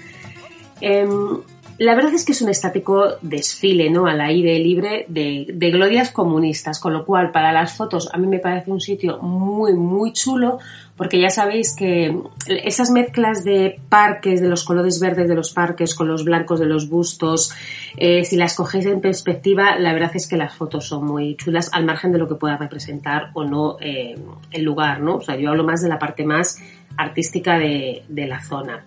Em, 0.81 1.41
la 1.79 1.95
verdad 1.95 2.15
es 2.15 2.25
que 2.25 2.33
es 2.33 2.43
un 2.43 2.49
estático 2.49 3.17
desfile, 3.21 3.91
¿no? 3.91 4.07
Al 4.07 4.21
aire 4.21 4.59
libre 4.61 5.07
de, 5.09 5.47
glorias 5.71 6.13
comunistas, 6.13 6.79
con 6.79 6.93
lo 6.93 7.05
cual 7.05 7.33
para 7.33 7.53
las 7.53 7.77
fotos 7.77 8.09
a 8.13 8.19
mí 8.19 8.29
me 8.29 8.39
parece 8.39 8.71
un 8.71 8.81
sitio 8.81 9.19
muy, 9.19 9.75
muy 9.75 10.13
chulo, 10.13 10.59
porque 10.97 11.21
ya 11.21 11.31
sabéis 11.31 11.75
que 11.75 12.17
esas 12.47 12.91
mezclas 12.91 13.43
de 13.43 13.81
parques, 13.89 14.41
de 14.41 14.49
los 14.49 14.63
colores 14.63 15.01
verdes 15.01 15.29
de 15.29 15.35
los 15.35 15.53
parques 15.53 15.97
con 15.97 16.07
los 16.07 16.25
blancos 16.25 16.61
de 16.61 16.67
los 16.67 16.89
bustos, 16.89 17.53
eh, 17.97 18.25
si 18.25 18.37
las 18.37 18.55
cogéis 18.55 18.87
en 18.87 19.01
perspectiva, 19.01 19.77
la 19.77 19.93
verdad 19.93 20.13
es 20.15 20.29
que 20.29 20.37
las 20.37 20.55
fotos 20.55 20.87
son 20.87 21.05
muy 21.05 21.35
chulas, 21.37 21.71
al 21.73 21.85
margen 21.85 22.13
de 22.13 22.19
lo 22.19 22.29
que 22.29 22.37
pueda 22.37 22.57
representar 22.57 23.31
o 23.35 23.45
no 23.45 23.79
eh, 23.81 24.15
el 24.53 24.63
lugar, 24.63 25.01
¿no? 25.01 25.17
O 25.17 25.21
sea, 25.21 25.37
yo 25.37 25.51
hablo 25.51 25.65
más 25.65 25.83
de 25.83 25.89
la 25.89 25.99
parte 25.99 26.25
más 26.25 26.59
artística 26.97 27.59
de, 27.59 28.05
de 28.09 28.27
la 28.29 28.41
zona. 28.41 28.85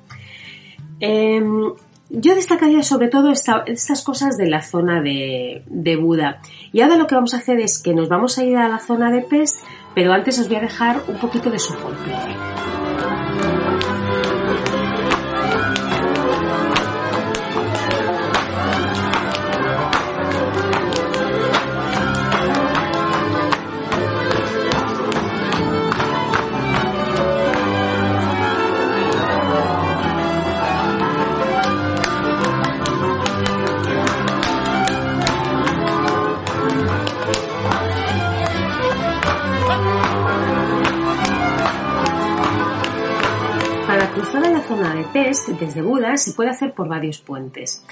Em, 0.99 1.73
yo 2.09 2.35
destacaría 2.35 2.83
sobre 2.83 3.09
todo 3.09 3.31
estas 3.31 4.01
cosas 4.03 4.37
de 4.37 4.49
la 4.49 4.61
zona 4.61 5.01
de, 5.01 5.63
de, 5.65 5.95
Buda. 5.95 6.41
Y 6.71 6.81
ahora 6.81 6.97
lo 6.97 7.07
que 7.07 7.15
vamos 7.15 7.33
a 7.33 7.37
hacer 7.37 7.59
es 7.59 7.81
que 7.81 7.93
nos 7.93 8.09
vamos 8.09 8.37
a 8.37 8.43
ir 8.43 8.57
a 8.57 8.69
la 8.69 8.79
zona 8.79 9.11
de 9.11 9.21
Pest, 9.21 9.61
pero 9.93 10.13
antes 10.13 10.39
os 10.39 10.47
voy 10.47 10.57
a 10.57 10.61
dejar 10.61 11.01
un 11.07 11.17
poquito 11.17 11.49
de 11.49 11.59
su 11.59 11.73
folclore. 11.73 12.56
Desde 45.27 45.81
Buda 45.81 46.15
se 46.15 46.31
puede 46.31 46.51
hacer 46.51 46.73
por 46.73 46.87
varios 46.87 47.19
puentes. 47.19 47.85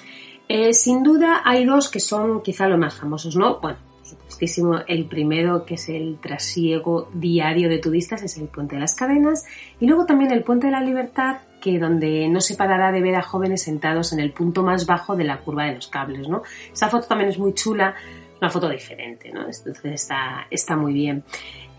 Eh, 0.47 0.73
sin 0.73 1.03
duda 1.03 1.41
hay 1.43 1.65
dos 1.65 1.89
que 1.89 1.99
son 1.99 2.41
quizá 2.41 2.67
los 2.67 2.79
más 2.79 2.97
famosos, 2.97 3.35
¿no? 3.35 3.59
Bueno, 3.59 3.77
supuestísimo, 4.03 4.79
el 4.87 5.05
primero 5.05 5.65
que 5.65 5.73
es 5.73 5.89
el 5.89 6.17
trasiego 6.21 7.09
diario 7.13 7.67
de 7.67 7.79
turistas 7.79 8.23
es 8.23 8.37
el 8.37 8.47
puente 8.47 8.75
de 8.75 8.81
las 8.81 8.95
cadenas 8.95 9.45
y 9.81 9.87
luego 9.87 10.05
también 10.05 10.31
el 10.31 10.43
puente 10.43 10.67
de 10.67 10.71
la 10.71 10.81
libertad 10.81 11.39
que 11.59 11.77
donde 11.77 12.29
no 12.29 12.39
se 12.39 12.55
parará 12.55 12.93
de 12.93 13.01
ver 13.01 13.15
a 13.15 13.21
jóvenes 13.21 13.63
sentados 13.63 14.13
en 14.13 14.21
el 14.21 14.31
punto 14.31 14.63
más 14.63 14.85
bajo 14.85 15.17
de 15.17 15.25
la 15.25 15.39
curva 15.39 15.65
de 15.65 15.75
los 15.75 15.87
cables, 15.87 16.29
¿no? 16.29 16.43
Esa 16.71 16.89
foto 16.89 17.07
también 17.07 17.31
es 17.31 17.39
muy 17.39 17.53
chula, 17.53 17.95
una 18.39 18.49
foto 18.49 18.69
diferente, 18.69 19.31
¿no? 19.33 19.41
Entonces 19.41 19.83
está, 19.83 20.47
está 20.49 20.77
muy 20.77 20.93
bien. 20.93 21.23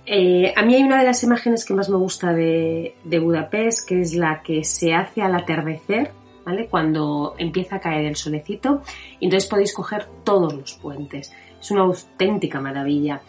Eh, 0.09 0.55
a 0.55 0.63
mí 0.63 0.77
hay 0.77 0.85
una 0.85 1.01
de 1.01 1.05
las 1.05 1.25
imágenes 1.25 1.65
que 1.65 1.75
más 1.75 1.91
me 1.91 1.97
gusta 1.97 2.33
de, 2.33 2.95
Budapest, 3.05 3.89
que 3.89 4.01
es 4.01 4.15
la 4.15 4.41
que 4.41 4.63
se 4.63 4.95
hace 4.95 5.21
al 5.21 5.35
atardecer, 5.35 6.13
¿vale? 6.45 6.69
Cuando 6.69 7.35
empieza 7.39 7.77
a 7.77 7.81
caer 7.81 8.07
el 8.07 8.15
solecito, 8.15 8.83
y 9.19 9.25
entonces 9.25 9.51
podéis 9.51 9.75
coger 9.75 10.07
todos 10.23 10.55
los 10.55 10.75
puentes. 10.75 11.33
Es 11.61 11.71
una 11.73 11.83
auténtica 11.83 12.61
maravilla. 12.61 13.21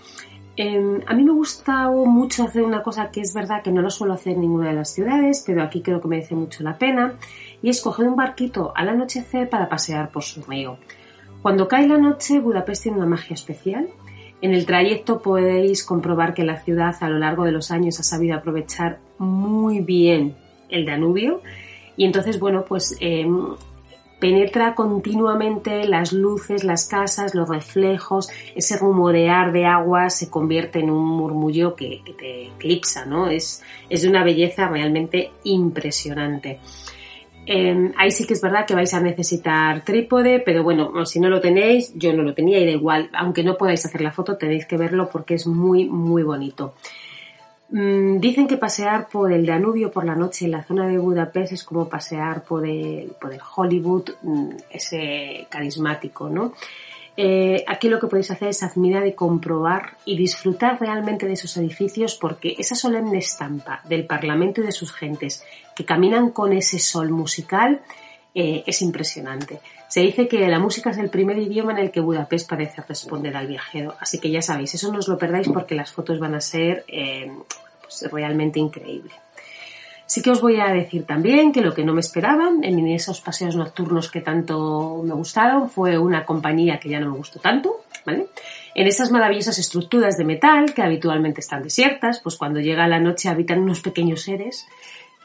Em, 0.56 1.02
a 1.08 1.14
mí 1.16 1.24
me 1.24 1.32
gusta 1.32 1.90
mucho 1.90 2.44
hacer 2.44 2.64
una 2.64 2.84
cosa 2.84 3.10
que 3.10 3.22
es 3.22 3.34
verdad 3.34 3.64
que 3.64 3.72
no 3.72 3.82
lo 3.82 3.90
suelo 3.90 4.14
hacer 4.14 4.34
en 4.34 4.42
ninguna 4.42 4.70
de 4.70 4.76
las 4.76 4.94
ciudades, 4.94 5.44
pero 5.46 5.64
aquí 5.64 5.82
creo 5.82 6.00
que 6.00 6.08
merece 6.08 6.36
mucho 6.36 6.64
la 6.64 6.78
pena, 6.78 7.18
y 7.62 7.70
es 7.70 7.82
coger 7.82 8.08
un 8.08 8.16
barquito 8.16 8.72
al 8.76 8.90
anochecer 8.90 9.50
para 9.50 9.68
pasear 9.68 10.12
por 10.12 10.24
su 10.24 10.44
río. 10.44 10.78
Cuando 11.42 11.68
cae 11.68 11.88
la 11.88 11.98
noche, 11.98 12.40
Budapest 12.40 12.84
tiene 12.84 12.98
una 12.98 13.08
magia 13.08 13.34
especial 13.34 13.88
en 14.42 14.54
el 14.54 14.66
trayecto 14.66 15.22
podéis 15.22 15.84
comprobar 15.84 16.34
que 16.34 16.44
la 16.44 16.60
ciudad 16.60 16.96
a 17.02 17.10
lo 17.10 17.18
largo 17.18 17.44
de 17.46 17.52
los 17.52 17.72
años 17.72 18.00
ha 18.00 18.04
sabido 18.04 18.36
aprovechar 18.36 19.00
muy 19.18 19.80
bien 19.80 20.36
el 20.70 20.86
Danubio 20.86 21.42
y 21.96 22.06
entonces, 22.06 22.40
bueno, 22.40 22.64
pues 22.66 22.96
em, 23.00 23.56
penetra 24.20 24.76
continuamente 24.76 25.88
las 25.88 26.14
luces, 26.14 26.64
las 26.64 26.88
casas, 26.88 27.34
los 27.36 27.50
reflejos, 27.50 28.30
ese 28.56 28.78
rumorear 28.78 29.52
de 29.52 29.66
agua 29.66 30.10
se 30.10 30.30
convierte 30.30 30.80
en 30.80 30.92
un 30.92 31.06
murmullo 31.06 31.76
que, 31.76 32.02
te 32.18 32.48
eclipsa, 32.48 33.06
¿no? 33.06 33.28
Es, 33.28 33.64
es 33.90 34.04
de 34.04 34.10
una 34.10 34.24
belleza 34.24 34.68
realmente 34.68 35.32
impresionante. 35.44 36.60
Em, 37.50 37.94
ahí 37.96 38.12
sí 38.12 38.28
que 38.28 38.34
es 38.34 38.42
verdad 38.42 38.66
que 38.66 38.76
vais 38.76 38.94
a 38.94 39.00
necesitar 39.00 39.86
trípode, 39.86 40.42
pero 40.42 40.64
bueno, 40.64 41.06
si 41.06 41.22
no 41.22 41.30
lo 41.30 41.40
tenéis, 41.40 41.94
yo 41.96 42.12
no 42.12 42.22
lo 42.22 42.34
tenía 42.34 42.60
y 42.60 42.66
da 42.66 42.72
igual, 42.72 43.10
aunque 43.14 43.42
no 43.42 43.56
podáis 43.56 43.86
hacer 43.86 44.02
la 44.02 44.12
foto, 44.12 44.36
tenéis 44.36 44.66
que 44.66 44.76
verlo 44.76 45.10
porque 45.10 45.36
es 45.36 45.48
muy, 45.48 45.86
muy 45.86 46.24
bonito. 46.24 46.74
Mm, 47.70 48.20
dicen 48.20 48.48
que 48.48 48.58
pasear 48.58 49.08
por 49.08 49.32
el 49.32 49.46
Danubio 49.46 49.92
por 49.92 50.04
la 50.04 50.16
noche 50.16 50.44
en 50.44 50.52
la 50.52 50.64
zona 50.64 50.88
de 50.88 50.98
Budapest 50.98 51.54
es 51.54 51.64
como 51.64 51.88
pasear 51.88 52.44
por 52.44 52.68
el, 52.68 53.14
por 53.20 53.34
el 53.34 53.40
Hollywood, 53.56 54.10
mm, 54.24 54.50
ese 54.70 55.48
carismático, 55.50 56.30
¿no? 56.30 56.54
Eh, 57.20 57.64
aquí 57.66 57.90
lo 57.90 58.00
que 58.00 58.06
podéis 58.06 58.30
hacer 58.30 58.50
es 58.50 58.62
admirar 58.62 59.08
y 59.08 59.14
comprobar 59.14 59.98
y 60.06 60.16
disfrutar 60.16 60.80
realmente 60.80 61.26
de 61.26 61.34
esos 61.34 61.58
edificios 61.58 62.14
porque 62.14 62.56
esa 62.60 62.76
solemne 62.76 63.18
estampa 63.18 63.82
del 63.86 64.06
Parlamento 64.06 64.62
y 64.62 64.66
de 64.66 64.72
sus 64.72 64.94
gentes 64.94 65.44
que 65.76 65.84
caminan 65.84 66.30
con 66.30 66.54
ese 66.54 66.78
sol 66.78 67.10
musical 67.10 67.82
eh, 68.36 68.64
es 68.68 68.84
impresionante. 68.84 69.62
Se 69.88 70.02
dice 70.02 70.28
que 70.28 70.48
la 70.48 70.60
música 70.60 70.92
es 70.92 71.00
el 71.00 71.10
primer 71.10 71.40
idioma 71.40 71.72
en 71.72 71.80
el 71.80 71.92
que 71.92 72.02
Budapest 72.02 72.48
parece 72.48 72.84
responder 72.88 73.36
al 73.36 73.48
viajero, 73.48 73.96
así 74.00 74.20
que 74.20 74.30
ya 74.30 74.44
sabéis, 74.44 74.76
eso 74.76 74.92
no 74.92 75.00
os 75.00 75.08
lo 75.08 75.18
perdáis 75.18 75.48
porque 75.48 75.74
las 75.74 75.92
fotos 75.92 76.20
van 76.20 76.36
a 76.36 76.42
ser 76.42 76.86
eh, 76.88 77.32
pues, 77.82 78.12
realmente 78.12 78.60
increíbles. 78.60 79.14
Sí 80.08 80.22
que 80.22 80.32
os 80.32 80.42
voy 80.42 80.60
a 80.60 80.68
decir 80.72 81.06
también 81.06 81.52
que 81.52 81.62
lo 81.62 81.74
que 81.74 81.84
no 81.84 81.94
me 81.94 82.00
esperaban 82.00 82.64
en 82.64 82.88
esos 82.88 83.20
paseos 83.20 83.58
nocturnos 83.58 84.10
que 84.10 84.22
tanto 84.22 85.04
me 85.04 85.14
gustaron 85.14 85.70
fue 85.70 85.98
una 85.98 86.26
compañía 86.26 86.80
que 86.80 86.88
ya 86.88 87.02
no 87.02 87.12
me 87.12 87.18
gustó 87.18 87.40
tanto, 87.40 87.82
¿vale? 88.06 88.28
En 88.74 88.88
esas 88.88 89.12
maravillosas 89.12 89.60
estructuras 89.60 90.18
de 90.18 90.24
metal 90.24 90.74
que 90.74 90.82
habitualmente 90.82 91.42
están 91.42 91.62
desiertas, 91.62 92.22
pues 92.22 92.38
cuando 92.38 92.62
llega 92.62 92.88
la 92.88 93.02
noche 93.02 93.28
habitan 93.28 93.60
unos 93.60 93.82
pequeños 93.82 94.22
seres 94.22 94.66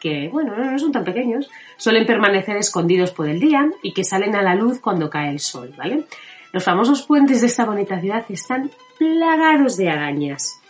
que, 0.00 0.28
bueno, 0.28 0.56
no 0.56 0.78
son 0.80 0.90
tan 0.90 1.04
pequeños, 1.04 1.48
suelen 1.76 2.04
permanecer 2.04 2.56
escondidos 2.56 3.12
por 3.12 3.28
el 3.28 3.38
día 3.38 3.70
y 3.84 3.92
que 3.92 4.02
salen 4.02 4.34
a 4.34 4.42
la 4.42 4.56
luz 4.56 4.80
cuando 4.80 5.08
cae 5.08 5.30
el 5.30 5.38
sol, 5.38 5.72
¿vale? 5.78 6.06
Los 6.52 6.64
famosos 6.64 7.02
puentes 7.02 7.40
de 7.40 7.46
esta 7.46 7.64
bonita 7.64 8.00
ciudad 8.00 8.24
están 8.28 8.68
plagados 8.98 9.76
de 9.76 9.90
arañas. 9.90 10.60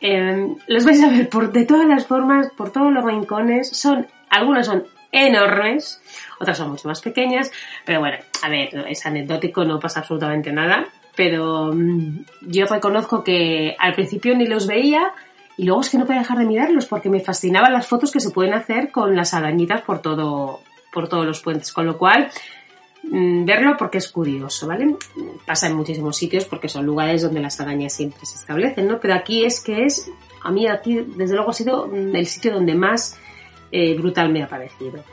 Eh, 0.00 0.54
los 0.66 0.84
vais 0.84 1.02
a 1.02 1.08
ver 1.08 1.28
por 1.28 1.52
de 1.52 1.64
todas 1.64 1.86
las 1.86 2.06
formas, 2.06 2.50
por 2.56 2.70
todos 2.70 2.92
los 2.92 3.04
rincones. 3.04 3.68
Son, 3.70 4.06
algunas 4.28 4.66
son 4.66 4.84
enormes, 5.14 6.02
otras 6.40 6.58
son 6.58 6.70
mucho 6.70 6.88
más 6.88 7.00
pequeñas, 7.00 7.50
pero 7.84 8.00
bueno, 8.00 8.18
a 8.42 8.48
ver, 8.48 8.86
es 8.88 9.06
anecdótico, 9.06 9.64
no 9.64 9.78
pasa 9.78 10.00
absolutamente 10.00 10.52
nada, 10.52 10.86
pero 11.14 11.72
mm, 11.72 12.24
yo 12.42 12.66
reconozco 12.66 13.22
que 13.22 13.76
al 13.78 13.94
principio 13.94 14.36
ni 14.36 14.46
los 14.46 14.66
veía 14.66 15.12
y 15.56 15.64
luego 15.64 15.82
es 15.82 15.90
que 15.90 15.98
no 15.98 16.06
podía 16.06 16.20
dejar 16.20 16.38
de 16.38 16.46
mirarlos 16.46 16.86
porque 16.86 17.10
me 17.10 17.20
fascinaban 17.20 17.72
las 17.72 17.86
fotos 17.86 18.10
que 18.10 18.18
se 18.18 18.30
pueden 18.30 18.54
hacer 18.54 18.90
con 18.90 19.14
las 19.14 19.34
arañitas 19.34 19.82
por 19.82 20.00
todo, 20.00 20.60
por 20.92 21.08
todos 21.08 21.24
los 21.24 21.40
puentes, 21.40 21.72
con 21.72 21.86
lo 21.86 21.96
cual 21.96 22.30
verlo 23.10 23.76
porque 23.76 23.98
es 23.98 24.08
curioso, 24.08 24.66
¿vale? 24.66 24.96
Pasa 25.44 25.66
en 25.66 25.76
muchísimos 25.76 26.16
sitios 26.16 26.44
porque 26.44 26.68
son 26.68 26.86
lugares 26.86 27.22
donde 27.22 27.40
las 27.40 27.60
arañas 27.60 27.92
siempre 27.92 28.24
se 28.24 28.36
establecen, 28.36 28.88
¿no? 28.88 28.98
Pero 29.00 29.14
aquí 29.14 29.44
es 29.44 29.60
que 29.60 29.84
es, 29.84 30.10
a 30.42 30.50
mí 30.50 30.66
aquí 30.66 31.04
desde 31.16 31.34
luego 31.34 31.50
ha 31.50 31.54
sido 31.54 31.86
mm, 31.86 32.16
el 32.16 32.26
sitio 32.26 32.52
donde 32.52 32.74
más 32.74 33.18
eh, 33.70 33.94
brutal 33.94 34.32
me 34.32 34.42
ha 34.42 34.48
parecido. 34.48 35.04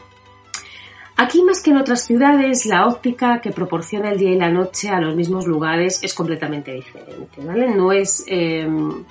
Aquí 1.17 1.43
más 1.43 1.61
que 1.61 1.71
en 1.71 1.77
otras 1.77 2.05
ciudades, 2.05 2.65
la 2.65 2.87
óptica 2.87 3.41
que 3.41 3.51
proporciona 3.51 4.11
el 4.11 4.17
día 4.17 4.31
y 4.31 4.37
la 4.37 4.49
noche 4.49 4.89
a 4.89 4.99
los 4.99 5.15
mismos 5.15 5.45
lugares 5.45 5.99
es 6.01 6.13
completamente 6.13 6.73
diferente, 6.73 7.41
¿vale? 7.43 7.69
No 7.75 7.91
es... 7.91 8.23
Em, 8.27 9.03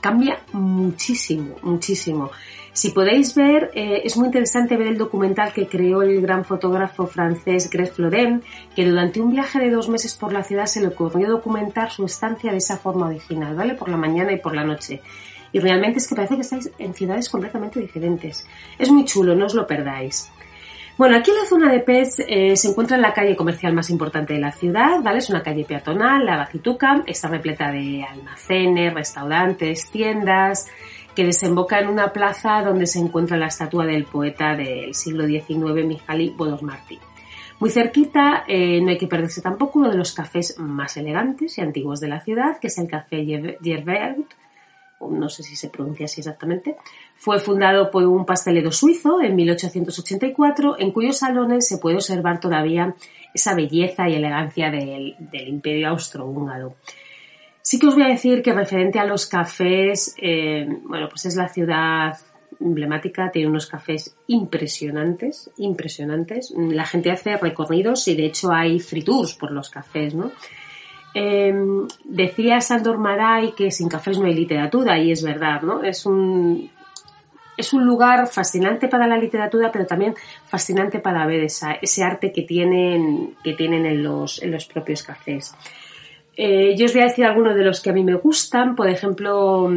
cambia 0.00 0.40
muchísimo, 0.52 1.56
muchísimo. 1.62 2.30
Si 2.72 2.90
podéis 2.90 3.34
ver, 3.34 3.70
eh, 3.74 4.02
es 4.04 4.16
muy 4.16 4.26
interesante 4.26 4.76
ver 4.76 4.86
el 4.86 4.98
documental 4.98 5.52
que 5.52 5.66
creó 5.66 6.02
el 6.02 6.20
gran 6.20 6.44
fotógrafo 6.44 7.06
francés 7.06 7.68
Greg 7.68 7.92
Floden, 7.92 8.42
que 8.76 8.86
durante 8.86 9.20
un 9.20 9.32
viaje 9.32 9.58
de 9.58 9.70
dos 9.70 9.88
meses 9.88 10.14
por 10.14 10.32
la 10.32 10.44
ciudad 10.44 10.66
se 10.66 10.80
le 10.80 10.88
ocurrió 10.88 11.28
documentar 11.28 11.90
su 11.90 12.04
estancia 12.04 12.52
de 12.52 12.58
esa 12.58 12.76
forma 12.76 13.06
original, 13.06 13.56
¿vale? 13.56 13.74
Por 13.74 13.88
la 13.88 13.96
mañana 13.96 14.32
y 14.32 14.38
por 14.38 14.54
la 14.54 14.64
noche 14.64 15.02
y 15.52 15.58
realmente 15.58 15.98
es 15.98 16.08
que 16.08 16.14
parece 16.14 16.36
que 16.36 16.42
estáis 16.42 16.70
en 16.78 16.94
ciudades 16.94 17.28
completamente 17.28 17.80
diferentes. 17.80 18.46
Es 18.78 18.90
muy 18.90 19.04
chulo, 19.04 19.34
no 19.34 19.46
os 19.46 19.54
lo 19.54 19.66
perdáis. 19.66 20.30
Bueno, 20.96 21.16
aquí 21.16 21.30
en 21.30 21.38
la 21.38 21.46
zona 21.46 21.72
de 21.72 21.80
Pets 21.80 22.22
eh, 22.28 22.56
se 22.56 22.68
encuentra 22.68 22.98
la 22.98 23.14
calle 23.14 23.34
comercial 23.34 23.72
más 23.72 23.88
importante 23.88 24.34
de 24.34 24.40
la 24.40 24.52
ciudad, 24.52 25.00
¿vale? 25.02 25.18
Es 25.18 25.30
una 25.30 25.42
calle 25.42 25.64
peatonal, 25.64 26.26
la 26.26 26.36
Bacituca, 26.36 27.02
está 27.06 27.28
repleta 27.28 27.72
de 27.72 28.04
almacenes, 28.04 28.92
restaurantes, 28.92 29.90
tiendas, 29.90 30.68
que 31.20 31.26
desemboca 31.26 31.78
en 31.78 31.88
una 31.88 32.14
plaza 32.14 32.62
donde 32.62 32.86
se 32.86 32.98
encuentra 32.98 33.36
la 33.36 33.48
estatua 33.48 33.84
del 33.84 34.06
poeta 34.06 34.56
del 34.56 34.94
siglo 34.94 35.26
XIX, 35.26 35.84
Mihaly 35.84 36.34
Martí. 36.62 36.98
Muy 37.58 37.68
cerquita, 37.68 38.44
eh, 38.48 38.80
no 38.80 38.88
hay 38.88 38.96
que 38.96 39.06
perderse 39.06 39.42
tampoco 39.42 39.80
uno 39.80 39.90
de 39.90 39.98
los 39.98 40.14
cafés 40.14 40.58
más 40.58 40.96
elegantes 40.96 41.58
y 41.58 41.60
antiguos 41.60 42.00
de 42.00 42.08
la 42.08 42.22
ciudad, 42.22 42.58
que 42.58 42.68
es 42.68 42.78
el 42.78 42.88
Café 42.88 43.22
Gerbert, 43.62 44.32
no 45.10 45.28
sé 45.28 45.42
si 45.42 45.56
se 45.56 45.68
pronuncia 45.68 46.06
así 46.06 46.22
exactamente, 46.22 46.78
fue 47.16 47.38
fundado 47.38 47.90
por 47.90 48.06
un 48.06 48.24
pastelero 48.24 48.72
suizo 48.72 49.20
en 49.20 49.36
1884, 49.36 50.76
en 50.78 50.90
cuyos 50.90 51.18
salones 51.18 51.68
se 51.68 51.76
puede 51.76 51.96
observar 51.96 52.40
todavía 52.40 52.94
esa 53.34 53.54
belleza 53.54 54.08
y 54.08 54.14
elegancia 54.14 54.70
del, 54.70 55.16
imperio 55.32 55.90
austrohúngaro. 55.90 56.76
Sí 57.62 57.78
que 57.78 57.86
os 57.86 57.94
voy 57.94 58.04
a 58.04 58.08
decir 58.08 58.42
que 58.42 58.52
referente 58.52 58.98
a 58.98 59.04
los 59.04 59.26
cafés, 59.26 60.14
eh, 60.18 60.66
bueno, 60.84 61.08
pues 61.08 61.26
es 61.26 61.36
la 61.36 61.48
ciudad 61.48 62.16
emblemática, 62.58 63.30
tiene 63.30 63.48
unos 63.48 63.66
cafés 63.66 64.16
impresionantes, 64.26 65.50
impresionantes. 65.56 66.52
La 66.56 66.84
gente 66.84 67.10
hace 67.10 67.36
recorridos 67.36 68.06
y 68.08 68.16
de 68.16 68.26
hecho 68.26 68.52
hay 68.52 68.80
free 68.80 69.02
tours 69.02 69.34
por 69.34 69.50
los 69.50 69.70
cafés, 69.70 70.14
¿no? 70.14 70.32
Em, 71.12 71.88
decía 72.04 72.60
Sandor 72.60 72.98
Maray 72.98 73.52
que 73.52 73.70
sin 73.70 73.88
cafés 73.88 74.18
no 74.18 74.26
hay 74.26 74.34
literatura 74.34 74.98
y 74.98 75.10
es 75.10 75.22
verdad, 75.22 75.62
¿no? 75.62 75.82
Es 75.82 76.06
un, 76.06 76.70
es 77.56 77.72
un 77.72 77.84
lugar 77.84 78.28
fascinante 78.28 78.88
para 78.88 79.06
la 79.06 79.18
literatura, 79.18 79.72
pero 79.72 79.86
también 79.86 80.14
fascinante 80.46 81.00
para 81.00 81.26
ver 81.26 81.42
ese 81.42 82.04
arte 82.04 82.32
que 82.32 82.42
tienen, 82.42 83.34
que 83.42 83.54
tienen 83.54 83.86
en, 83.86 84.02
los, 84.02 84.40
en 84.42 84.52
los 84.52 84.66
propios 84.66 85.02
cafés. 85.02 85.54
Eh, 86.36 86.74
yo 86.76 86.86
os 86.86 86.92
voy 86.92 87.02
a 87.02 87.06
decir 87.06 87.24
algunos 87.24 87.54
de 87.54 87.64
los 87.64 87.80
que 87.80 87.90
a 87.90 87.92
mí 87.92 88.04
me 88.04 88.14
gustan, 88.14 88.74
por 88.74 88.88
ejemplo, 88.88 89.68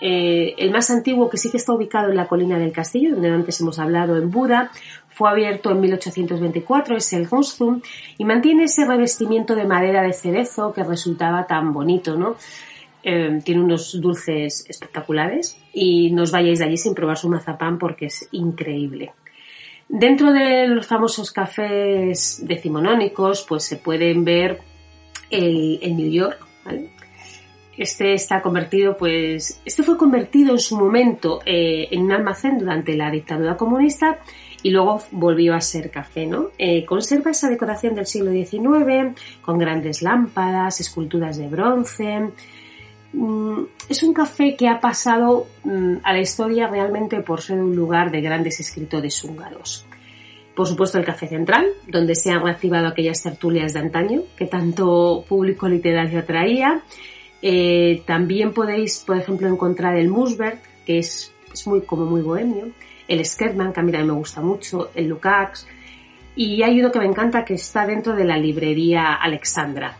eh, 0.00 0.54
el 0.58 0.70
más 0.72 0.90
antiguo, 0.90 1.30
que 1.30 1.36
sí 1.36 1.50
que 1.50 1.58
está 1.58 1.72
ubicado 1.72 2.10
en 2.10 2.16
la 2.16 2.26
colina 2.26 2.58
del 2.58 2.72
castillo, 2.72 3.12
donde 3.12 3.30
antes 3.30 3.60
hemos 3.60 3.78
hablado, 3.78 4.16
en 4.16 4.30
Buda, 4.30 4.70
fue 5.08 5.30
abierto 5.30 5.70
en 5.70 5.80
1824, 5.80 6.96
es 6.96 7.12
el 7.12 7.28
Rostum, 7.28 7.80
y 8.18 8.24
mantiene 8.24 8.64
ese 8.64 8.84
revestimiento 8.84 9.54
de 9.54 9.64
madera 9.64 10.02
de 10.02 10.12
cerezo 10.12 10.72
que 10.72 10.82
resultaba 10.82 11.46
tan 11.46 11.72
bonito, 11.72 12.16
¿no? 12.16 12.36
Eh, 13.04 13.40
tiene 13.44 13.62
unos 13.62 14.00
dulces 14.00 14.64
espectaculares 14.68 15.58
y 15.72 16.12
no 16.12 16.22
os 16.22 16.30
vayáis 16.30 16.60
de 16.60 16.66
allí 16.66 16.76
sin 16.76 16.94
probar 16.94 17.18
su 17.18 17.28
mazapán 17.28 17.78
porque 17.78 18.06
es 18.06 18.28
increíble. 18.30 19.12
Dentro 19.88 20.32
de 20.32 20.68
los 20.68 20.86
famosos 20.86 21.32
cafés 21.32 22.40
decimonónicos, 22.44 23.44
pues 23.48 23.64
se 23.64 23.76
pueden 23.76 24.24
ver 24.24 24.60
el, 25.32 25.96
New 25.96 26.10
York, 26.10 26.38
Este 27.76 28.12
está 28.12 28.42
convertido, 28.42 28.96
pues, 28.96 29.60
este 29.64 29.82
fue 29.82 29.96
convertido 29.96 30.52
en 30.52 30.58
su 30.58 30.76
momento 30.76 31.40
eh, 31.46 31.88
en 31.90 32.02
un 32.02 32.12
almacén 32.12 32.58
durante 32.58 32.94
la 32.94 33.10
dictadura 33.10 33.56
comunista 33.56 34.18
y 34.62 34.70
luego 34.70 35.02
volvió 35.10 35.54
a 35.54 35.60
ser 35.60 35.90
café, 35.90 36.26
¿no? 36.26 36.50
Eh, 36.58 36.84
conserva 36.84 37.30
esa 37.30 37.48
decoración 37.48 37.94
del 37.94 38.06
siglo 38.06 38.30
XIX 38.30 39.18
con 39.40 39.58
grandes 39.58 40.02
lámpadas, 40.02 40.80
esculturas 40.80 41.36
de 41.38 41.48
bronce. 41.48 42.30
Mm, 43.12 43.62
es 43.88 44.02
un 44.02 44.14
café 44.14 44.54
que 44.54 44.68
ha 44.68 44.78
pasado 44.78 45.46
mm, 45.64 45.96
a 46.04 46.12
la 46.12 46.20
historia 46.20 46.68
realmente 46.68 47.20
por 47.22 47.40
ser 47.40 47.58
un 47.58 47.74
lugar 47.74 48.10
de 48.10 48.20
grandes 48.20 48.60
escritores 48.60 49.24
húngaros. 49.24 49.86
Por 50.54 50.66
supuesto 50.66 50.98
el 50.98 51.04
Café 51.04 51.28
Central, 51.28 51.66
donde 51.88 52.14
se 52.14 52.30
han 52.30 52.42
reactivado 52.42 52.86
aquellas 52.86 53.22
tertulias 53.22 53.72
de 53.72 53.80
antaño 53.80 54.22
que 54.36 54.46
tanto 54.46 55.24
público 55.28 55.68
literario 55.68 56.18
atraía. 56.18 56.82
Eh, 57.40 58.02
también 58.06 58.52
podéis, 58.52 58.98
por 58.98 59.16
ejemplo, 59.16 59.48
encontrar 59.48 59.96
el 59.96 60.08
Musberg, 60.08 60.60
que 60.84 60.98
es, 60.98 61.32
es 61.52 61.66
muy, 61.66 61.82
como 61.82 62.04
muy 62.04 62.20
bohemio 62.20 62.72
el 63.08 63.24
Skerman, 63.24 63.72
que 63.72 63.80
a 63.80 63.82
mí 63.82 63.92
también 63.92 64.08
me 64.08 64.18
gusta 64.18 64.40
mucho, 64.40 64.90
el 64.94 65.08
Lukács, 65.08 65.66
y 66.34 66.62
hay 66.62 66.80
uno 66.80 66.90
que 66.90 66.98
me 66.98 67.06
encanta 67.06 67.44
que 67.44 67.54
está 67.54 67.86
dentro 67.86 68.14
de 68.14 68.24
la 68.24 68.38
librería 68.38 69.14
Alexandra. 69.14 69.96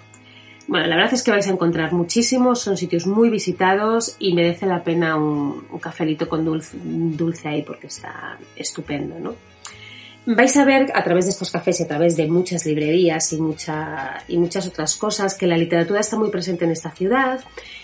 Bueno, 0.66 0.86
la 0.86 0.96
verdad 0.96 1.12
es 1.12 1.22
que 1.22 1.30
vais 1.30 1.46
a 1.46 1.50
encontrar 1.50 1.92
muchísimos, 1.92 2.60
son 2.60 2.76
sitios 2.76 3.06
muy 3.06 3.28
visitados 3.28 4.16
y 4.18 4.32
merece 4.32 4.64
la 4.64 4.82
pena 4.82 5.16
un, 5.16 5.66
cafelito 5.80 6.28
con 6.28 6.44
dulce, 6.44 6.78
dulce 6.82 7.48
ahí 7.48 7.62
porque 7.62 7.88
está 7.88 8.38
estupendo, 8.56 9.18
¿no? 9.18 9.34
Vais 10.24 10.56
a 10.56 10.64
ver 10.64 10.92
a 10.94 11.02
través 11.02 11.24
de 11.24 11.32
estos 11.32 11.50
cafés 11.50 11.80
y 11.80 11.82
a 11.82 11.88
través 11.88 12.16
de 12.16 12.28
muchas 12.28 12.64
librerías 12.64 13.32
y, 13.32 13.40
mucha, 13.40 14.22
y 14.28 14.38
muchas 14.38 14.66
otras 14.66 14.96
cosas 14.96 15.36
que 15.36 15.46
la 15.46 15.56
literatura 15.56 16.00
está 16.00 16.16
muy 16.16 16.30
presente 16.30 16.64
en 16.64 16.70
esta 16.70 16.90
ciudad 16.90 17.40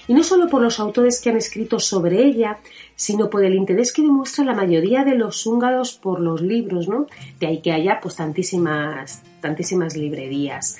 y 0.07 0.15
no 0.15 0.23
solo 0.23 0.49
por 0.49 0.63
los 0.63 0.79
autores 0.79 1.21
que 1.21 1.31
han 1.31 1.37
escrito 1.37 1.81
sobre 1.81 2.25
ella, 2.25 2.59
sino 2.95 3.29
por 3.29 3.45
el 3.45 3.55
interés 3.55 3.93
que 3.93 4.03
demuestra 4.03 4.45
la 4.45 4.55
mayoría 4.55 5.05
de 5.05 5.17
los 5.17 5.47
húngaros 5.47 5.95
por 5.95 6.21
los 6.21 6.41
libros, 6.41 6.89
¿no? 6.89 7.07
De 7.41 7.49
ahí 7.49 7.61
que 7.61 7.73
haya 7.73 7.99
pues 8.01 8.17
tantísimas, 8.17 9.23
tantísimas 9.41 9.97
librerías. 9.97 10.79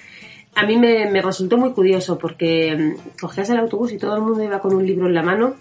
A 0.55 0.65
mí 0.65 0.77
me, 0.77 1.11
me 1.11 1.23
resultó 1.23 1.59
muy 1.59 1.73
curioso 1.73 2.19
porque 2.19 2.75
mm, 2.77 3.19
cogías 3.21 3.51
el 3.51 3.59
autobús 3.59 3.93
y 3.93 3.99
todo 3.99 4.15
el 4.15 4.23
mundo 4.23 4.43
iba 4.43 4.61
con 4.61 4.75
un 4.75 4.87
libro 4.87 5.07
en 5.07 5.15
la 5.15 5.23
mano 5.23 5.55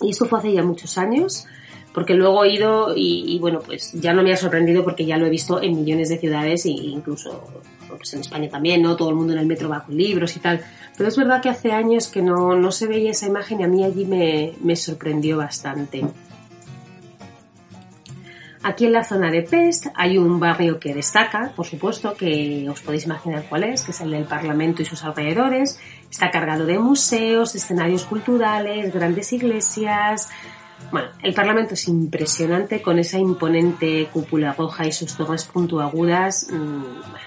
y 0.00 0.10
esto 0.10 0.26
fue 0.26 0.40
hace 0.40 0.52
ya 0.52 0.62
muchos 0.62 0.98
años 0.98 1.46
porque 1.92 2.14
luego 2.14 2.44
he 2.44 2.54
ido 2.54 2.92
y, 2.96 3.38
bueno, 3.40 3.60
pues 3.60 3.92
ya 3.92 4.12
no 4.12 4.22
me 4.22 4.32
ha 4.32 4.36
sorprendido 4.36 4.82
porque 4.82 5.04
ya 5.04 5.16
lo 5.16 5.26
he 5.26 5.30
visto 5.30 5.62
en 5.62 5.76
millones 5.76 6.08
de 6.08 6.18
ciudades 6.18 6.64
e 6.66 6.70
incluso 6.70 7.44
pues 7.88 8.14
en 8.14 8.20
España 8.20 8.48
también, 8.48 8.80
¿no? 8.80 8.96
Todo 8.96 9.10
el 9.10 9.16
mundo 9.16 9.34
en 9.34 9.40
el 9.40 9.46
metro 9.46 9.68
va 9.68 9.84
con 9.84 9.96
libros 9.96 10.34
y 10.36 10.40
tal. 10.40 10.62
Pero 10.96 11.08
es 11.08 11.16
verdad 11.16 11.42
que 11.42 11.50
hace 11.50 11.72
años 11.72 12.08
que 12.08 12.22
no, 12.22 12.54
no 12.56 12.72
se 12.72 12.86
veía 12.86 13.10
esa 13.10 13.26
imagen 13.26 13.60
y 13.60 13.64
a 13.64 13.68
mí 13.68 13.84
allí 13.84 14.06
me, 14.06 14.54
me 14.62 14.76
sorprendió 14.76 15.36
bastante. 15.36 16.02
Aquí 18.64 18.86
en 18.86 18.92
la 18.92 19.02
zona 19.02 19.30
de 19.30 19.42
Pest 19.42 19.86
hay 19.94 20.16
un 20.16 20.38
barrio 20.38 20.78
que 20.78 20.94
destaca, 20.94 21.52
por 21.56 21.66
supuesto, 21.66 22.14
que 22.14 22.68
os 22.70 22.80
podéis 22.80 23.06
imaginar 23.06 23.44
cuál 23.48 23.64
es, 23.64 23.82
que 23.82 23.90
es 23.90 24.00
el 24.00 24.12
del 24.12 24.24
Parlamento 24.24 24.82
y 24.82 24.84
sus 24.84 25.02
alrededores. 25.02 25.80
Está 26.08 26.30
cargado 26.30 26.64
de 26.64 26.78
museos, 26.78 27.56
escenarios 27.56 28.04
culturales, 28.04 28.94
grandes 28.94 29.32
iglesias, 29.32 30.30
bueno, 30.90 31.08
el 31.22 31.34
Parlamento 31.34 31.74
es 31.74 31.88
impresionante 31.88 32.82
con 32.82 32.98
esa 32.98 33.18
imponente 33.18 34.08
cúpula 34.12 34.52
roja 34.52 34.86
y 34.86 34.92
sus 34.92 35.16
torres 35.16 35.44
puntuagudas. 35.44 36.48
Mm, 36.50 36.82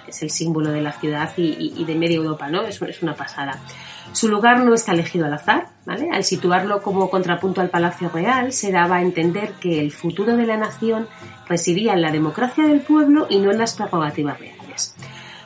es 0.08 0.22
el 0.22 0.30
símbolo 0.30 0.72
de 0.72 0.82
la 0.82 0.92
ciudad 0.92 1.32
y, 1.38 1.84
de 1.84 1.96
media 1.96 2.18
Europa, 2.18 2.50
¿no? 2.50 2.64
Es, 2.64 2.82
es, 2.82 3.02
una 3.02 3.16
pasada. 3.16 3.60
Su 4.12 4.28
lugar 4.28 4.60
no 4.60 4.74
está 4.74 4.92
elegido 4.92 5.26
al 5.26 5.34
azar, 5.34 5.70
¿vale? 5.86 6.10
Al 6.12 6.24
situarlo 6.24 6.82
como 6.82 7.10
contrapunto 7.10 7.62
al 7.62 7.70
Palacio 7.70 8.10
Real, 8.10 8.54
se 8.54 8.72
daba 8.72 8.98
a 8.98 9.02
entender 9.02 9.54
que 9.60 9.80
el 9.80 9.92
futuro 9.92 10.38
de 10.38 10.46
la 10.46 10.58
nación 10.58 11.08
residía 11.48 11.94
en 11.94 12.02
la 12.02 12.12
democracia 12.12 12.66
del 12.66 12.82
pueblo 12.82 13.28
y 13.30 13.40
no 13.40 13.52
en 13.52 13.58
las 13.58 13.76
prerrogativas 13.76 14.40
reales. 14.40 14.96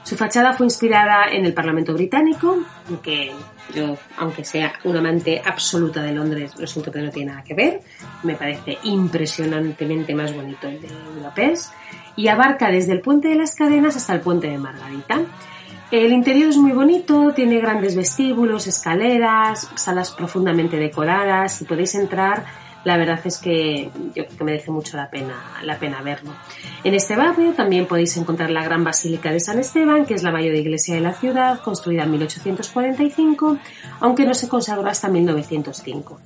Su 0.10 0.18
fachada 0.18 0.54
fue 0.54 0.66
inspirada 0.66 1.26
en 1.32 1.46
el 1.46 1.54
Parlamento 1.54 1.94
británico, 1.94 2.58
que 3.04 3.32
yo, 3.76 3.96
aunque 4.18 4.44
sea 4.44 4.74
un 4.84 4.98
amante 4.98 5.40
absoluta 5.46 6.02
de 6.02 6.14
Londres, 6.14 6.56
lo 6.58 6.92
que 6.92 7.00
no 7.00 7.12
tiene 7.12 7.32
nada 7.32 7.44
que 7.44 7.54
ver. 7.54 7.82
Me 8.24 8.34
parece 8.34 8.80
impresionantemente 8.86 10.16
más 10.16 10.34
bonito 10.34 10.68
el 10.68 10.82
de 10.82 10.88
Budapest. 11.16 11.74
Y 12.16 12.28
abarca 12.28 12.72
desde 12.72 12.94
el 12.94 13.02
Puente 13.02 13.28
de 13.28 13.36
las 13.36 13.54
Cadenas 13.54 13.98
hasta 13.98 14.16
el 14.16 14.22
Puente 14.22 14.48
de 14.48 14.58
Margarita. 14.58 15.22
El 15.92 16.12
interior 16.12 16.50
es 16.50 16.58
muy 16.58 16.72
bonito, 16.72 17.32
tiene 17.36 17.60
grandes 17.60 17.96
vestíbulos, 17.96 18.66
escaleras, 18.66 19.70
salas 19.76 20.10
profundamente 20.10 20.78
decoradas 20.78 21.62
y 21.62 21.66
podéis 21.66 21.94
entrar 21.94 22.46
la 22.86 22.98
verdad 22.98 23.20
es 23.26 23.38
que 23.40 23.90
yo 24.16 24.26
creo 24.26 24.38
que 24.38 24.44
merece 24.44 24.72
mucho 24.72 24.96
la 24.96 25.10
pena, 25.10 25.36
la 25.64 25.78
pena 25.78 26.02
verlo. 26.02 26.32
En 26.84 26.94
este 26.94 27.16
barrio 27.16 27.54
también 27.54 27.86
podéis 27.86 28.16
encontrar 28.18 28.50
la 28.52 28.64
Gran 28.64 28.84
Basílica 28.84 29.32
de 29.32 29.40
San 29.40 29.60
Esteban, 29.60 30.06
que 30.06 30.14
es 30.14 30.24
la 30.24 30.32
mayor 30.32 30.56
iglesia 30.56 30.96
de 30.96 31.02
la 31.02 31.14
ciudad, 31.14 31.62
construida 31.62 32.04
en 32.04 32.12
1845, 32.12 33.58
aunque 34.00 34.26
no 34.26 34.34
se 34.34 34.48
consagró 34.48 34.88
hasta 34.88 35.10
1905. 35.10 36.20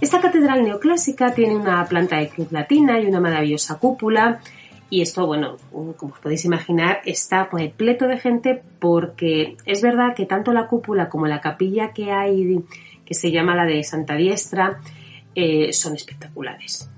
Esta 0.00 0.20
catedral 0.20 0.64
neoclásica 0.64 1.32
tiene 1.32 1.54
una 1.54 1.84
planta 1.84 2.16
de 2.16 2.28
cruz 2.28 2.50
latina 2.50 3.00
y 3.00 3.06
una 3.06 3.20
maravillosa 3.20 3.78
cúpula. 3.78 4.40
Y 4.90 5.00
esto, 5.00 5.26
bueno, 5.26 5.56
como 5.70 6.14
os 6.14 6.18
podéis 6.18 6.44
imaginar, 6.44 7.00
está 7.06 7.48
repleto 7.50 8.08
de 8.08 8.18
gente 8.18 8.62
porque 8.80 9.56
es 9.64 9.80
verdad 9.80 10.14
que 10.16 10.26
tanto 10.26 10.52
la 10.52 10.66
cúpula 10.66 11.08
como 11.08 11.28
la 11.28 11.40
capilla 11.40 11.92
que 11.92 12.10
hay, 12.10 12.64
que 13.04 13.14
se 13.14 13.30
llama 13.30 13.54
la 13.54 13.64
de 13.64 13.84
Santa 13.84 14.16
Diestra, 14.16 14.80
eh, 15.34 15.72
son 15.72 15.94
espectaculares. 15.94 16.90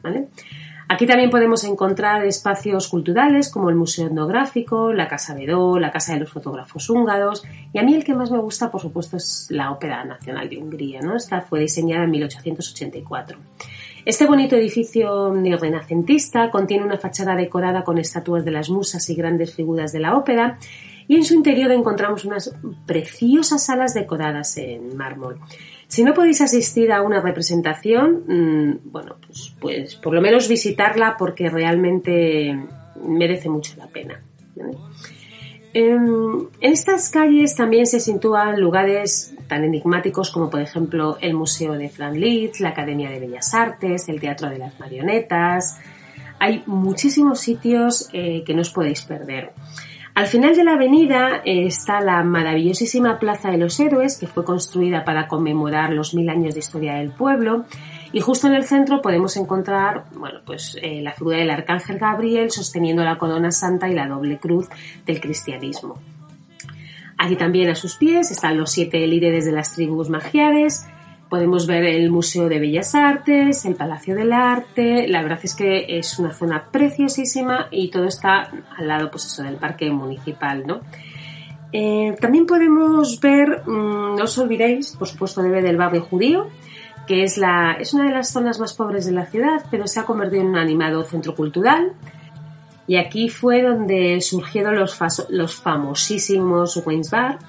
Aquí 0.87 1.07
también 1.07 1.31
podemos 1.31 1.65
encontrar 1.65 2.25
espacios 2.27 2.89
culturales 2.89 3.51
como 3.51 3.71
el 3.71 3.75
Museo 3.75 4.07
Etnográfico, 4.07 4.93
la 4.93 5.09
Casa 5.09 5.35
Bedó, 5.35 5.79
la 5.79 5.91
Casa 5.91 6.13
de 6.13 6.21
los 6.21 6.31
Fotógrafos 6.31 6.91
Húngaros 6.91 7.43
y 7.73 7.79
a 7.79 7.83
mí 7.83 7.95
el 7.95 8.05
que 8.05 8.15
más 8.15 8.31
me 8.31 8.39
gusta, 8.39 8.71
por 8.71 8.83
supuesto, 8.83 9.17
es 9.17 9.47
la 9.51 9.73
Ópera 9.73 10.05
Nacional 10.05 10.49
de 10.49 10.59
Hungría. 10.59 11.01
¿no? 11.01 11.17
Esta 11.17 11.41
fue 11.41 11.61
diseñada 11.61 12.05
en 12.05 12.11
1884. 12.11 13.39
Este 14.05 14.27
bonito 14.27 14.57
edificio 14.57 15.33
renacentista 15.33 16.51
contiene 16.51 16.85
una 16.85 16.99
fachada 16.99 17.35
decorada 17.35 17.83
con 17.83 17.97
estatuas 17.97 18.45
de 18.45 18.51
las 18.51 18.69
musas 18.69 19.09
y 19.09 19.15
grandes 19.15 19.55
figuras 19.55 19.93
de 19.93 20.01
la 20.01 20.15
ópera 20.15 20.59
y 21.09 21.17
en 21.17 21.25
su 21.25 21.33
interior 21.33 21.73
encontramos 21.73 22.27
unas 22.27 22.55
preciosas 22.87 23.65
salas 23.65 23.95
decoradas 23.95 24.59
en 24.59 24.95
mármol. 24.97 25.41
Si 25.95 26.03
no 26.03 26.13
podéis 26.13 26.41
asistir 26.41 26.91
a 26.91 27.03
una 27.03 27.21
representación, 27.21 28.25
mm, 28.27 28.91
bueno, 28.91 29.15
pues, 29.25 29.55
pues, 29.61 29.95
por 29.95 30.13
lo 30.13 30.21
menos 30.21 30.49
visitarla 30.49 31.17
porque 31.17 31.49
realmente 31.49 32.59
merece 33.01 33.49
mucho 33.49 33.75
la 33.77 33.87
pena. 33.87 34.21
Em, 35.73 36.49
en 36.61 36.73
estas 36.73 37.11
calles 37.11 37.55
también 37.55 37.87
se 37.87 38.01
sitúan 38.01 38.61
lugares 38.61 39.37
tan 39.47 39.63
enigmáticos 39.63 40.33
como 40.33 40.51
por 40.51 40.61
ejemplo 40.61 41.17
el 41.21 41.35
Museo 41.35 41.75
de 41.75 41.89
Fran 41.89 42.19
Liszt, 42.19 42.59
la 42.59 42.71
Academia 42.71 43.09
de 43.09 43.21
Bellas 43.21 43.55
Artes, 43.55 44.09
el 44.09 44.19
Teatro 44.19 44.51
de 44.51 44.59
las 44.59 44.81
Marionetas. 44.81 45.79
Hay 46.41 46.65
muchísimos 46.67 47.39
sitios 47.39 48.09
eh, 48.13 48.43
que 48.45 48.53
no 48.53 48.63
os 48.63 48.71
podéis 48.71 49.03
perder. 49.03 49.53
Al 50.15 50.29
final 50.29 50.55
de 50.55 50.63
la 50.63 50.75
avenida 50.75 51.43
eh, 51.45 51.67
está 51.67 52.01
la 52.01 52.23
maravillosísima 52.23 53.19
Plaza 53.19 53.51
de 53.51 53.59
los 53.59 53.81
Héroes, 53.81 54.17
que 54.17 54.29
fue 54.29 54.45
construida 54.45 55.05
para 55.05 55.27
conmemorar 55.27 55.91
los 55.91 56.15
mil 56.15 56.29
años 56.29 56.55
de 56.55 56.61
historia 56.61 56.95
del 56.95 57.11
pueblo. 57.11 57.65
Y 58.13 58.21
justo 58.21 58.47
en 58.47 58.55
el 58.55 58.63
centro 58.63 59.03
podemos 59.03 59.37
encontrar, 59.37 60.05
bueno, 60.15 60.39
pues 60.47 60.79
eh, 60.81 61.03
la 61.03 61.13
figura 61.13 61.39
del 61.39 61.51
arcángel 61.51 61.99
Gabriel 61.99 62.53
sosteniendo 62.53 63.03
la 63.03 63.19
corona 63.19 63.51
santa 63.51 63.89
y 63.89 63.95
la 63.95 64.07
doble 64.07 64.39
cruz 64.39 64.69
del 65.05 65.21
cristianismo. 65.21 65.99
Allí 67.19 67.35
también 67.35 67.71
a 67.71 67.75
sus 67.75 67.97
pies 67.97 68.31
están 68.31 68.57
los 68.57 68.71
siete 68.71 69.05
líderes 69.09 69.45
de 69.47 69.53
las 69.53 69.73
tribus 69.73 70.11
magiares, 70.11 70.87
Podemos 71.35 71.67
ver 71.67 71.83
el 71.83 72.13
Museo 72.13 72.49
de 72.49 72.61
Bellas 72.61 72.95
Artes, 72.95 73.65
el 73.65 73.75
Palacio 73.75 74.15
del 74.15 74.33
Arte. 74.33 75.09
La 75.09 75.21
verdad 75.21 75.41
es 75.43 75.57
que 75.57 75.85
es 75.99 76.17
una 76.21 76.33
zona 76.33 76.69
preciosísima 76.71 77.67
y 77.73 77.91
todo 77.91 78.05
está 78.05 78.53
al 78.79 78.87
lado, 78.87 79.11
pues 79.11 79.25
eso, 79.27 79.43
del 79.43 79.57
parque 79.57 79.91
municipal, 79.91 80.65
¿no? 80.65 80.83
Eh, 81.73 82.15
también 82.21 82.47
podemos 82.47 83.19
ver, 83.19 83.63
mm, 83.67 84.15
no 84.15 84.23
os 84.23 84.39
olvidéis, 84.39 84.95
por 84.95 85.09
supuesto, 85.09 85.43
de 85.43 85.51
ver 85.51 85.67
el 85.67 85.77
barrio 85.77 86.03
judío, 86.03 86.47
que 87.05 87.25
es, 87.25 87.37
la, 87.37 87.79
es 87.81 87.93
una 87.95 88.05
de 88.05 88.13
las 88.13 88.31
zonas 88.31 88.61
más 88.61 88.73
pobres 88.75 89.05
de 89.05 89.11
la 89.11 89.27
ciudad, 89.27 89.65
pero 89.73 89.89
se 89.89 89.99
ha 89.99 90.05
convertido 90.05 90.43
en 90.43 90.51
un 90.51 90.59
animado 90.59 91.03
centro 91.03 91.35
cultural. 91.35 91.95
Y 92.87 92.95
aquí 92.95 93.29
fue 93.29 93.61
donde 93.61 94.21
surgieron 94.21 94.77
los, 94.77 94.95
famosísimos 95.61 96.81
Wayne's 96.87 97.11
Bar, 97.11 97.41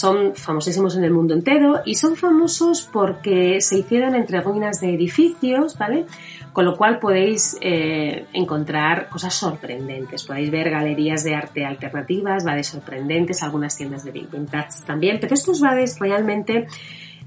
son 0.00 0.34
famosísimos 0.34 0.96
en 0.96 1.04
el 1.04 1.10
mundo 1.10 1.34
entero 1.34 1.82
y 1.84 1.94
son 1.96 2.16
famosos 2.16 2.88
porque 2.90 3.60
se 3.60 3.80
hicieron 3.80 4.14
entre 4.14 4.40
ruinas 4.40 4.80
de 4.80 4.94
edificios, 4.94 5.76
¿vale? 5.76 6.06
Con 6.54 6.64
lo 6.64 6.74
cual 6.74 6.98
podéis 6.98 7.58
eh, 7.60 8.24
encontrar 8.32 9.10
cosas 9.10 9.34
sorprendentes. 9.34 10.24
Podéis 10.24 10.50
ver 10.50 10.70
galerías 10.70 11.22
de 11.22 11.34
arte 11.34 11.66
alternativas, 11.66 12.44
bares 12.44 12.68
sorprendentes, 12.68 13.42
algunas 13.42 13.76
tiendas 13.76 14.02
de 14.02 14.12
vintage 14.12 14.84
también, 14.86 15.18
pero 15.20 15.34
estos 15.34 15.60
bares 15.60 15.98
realmente 16.00 16.66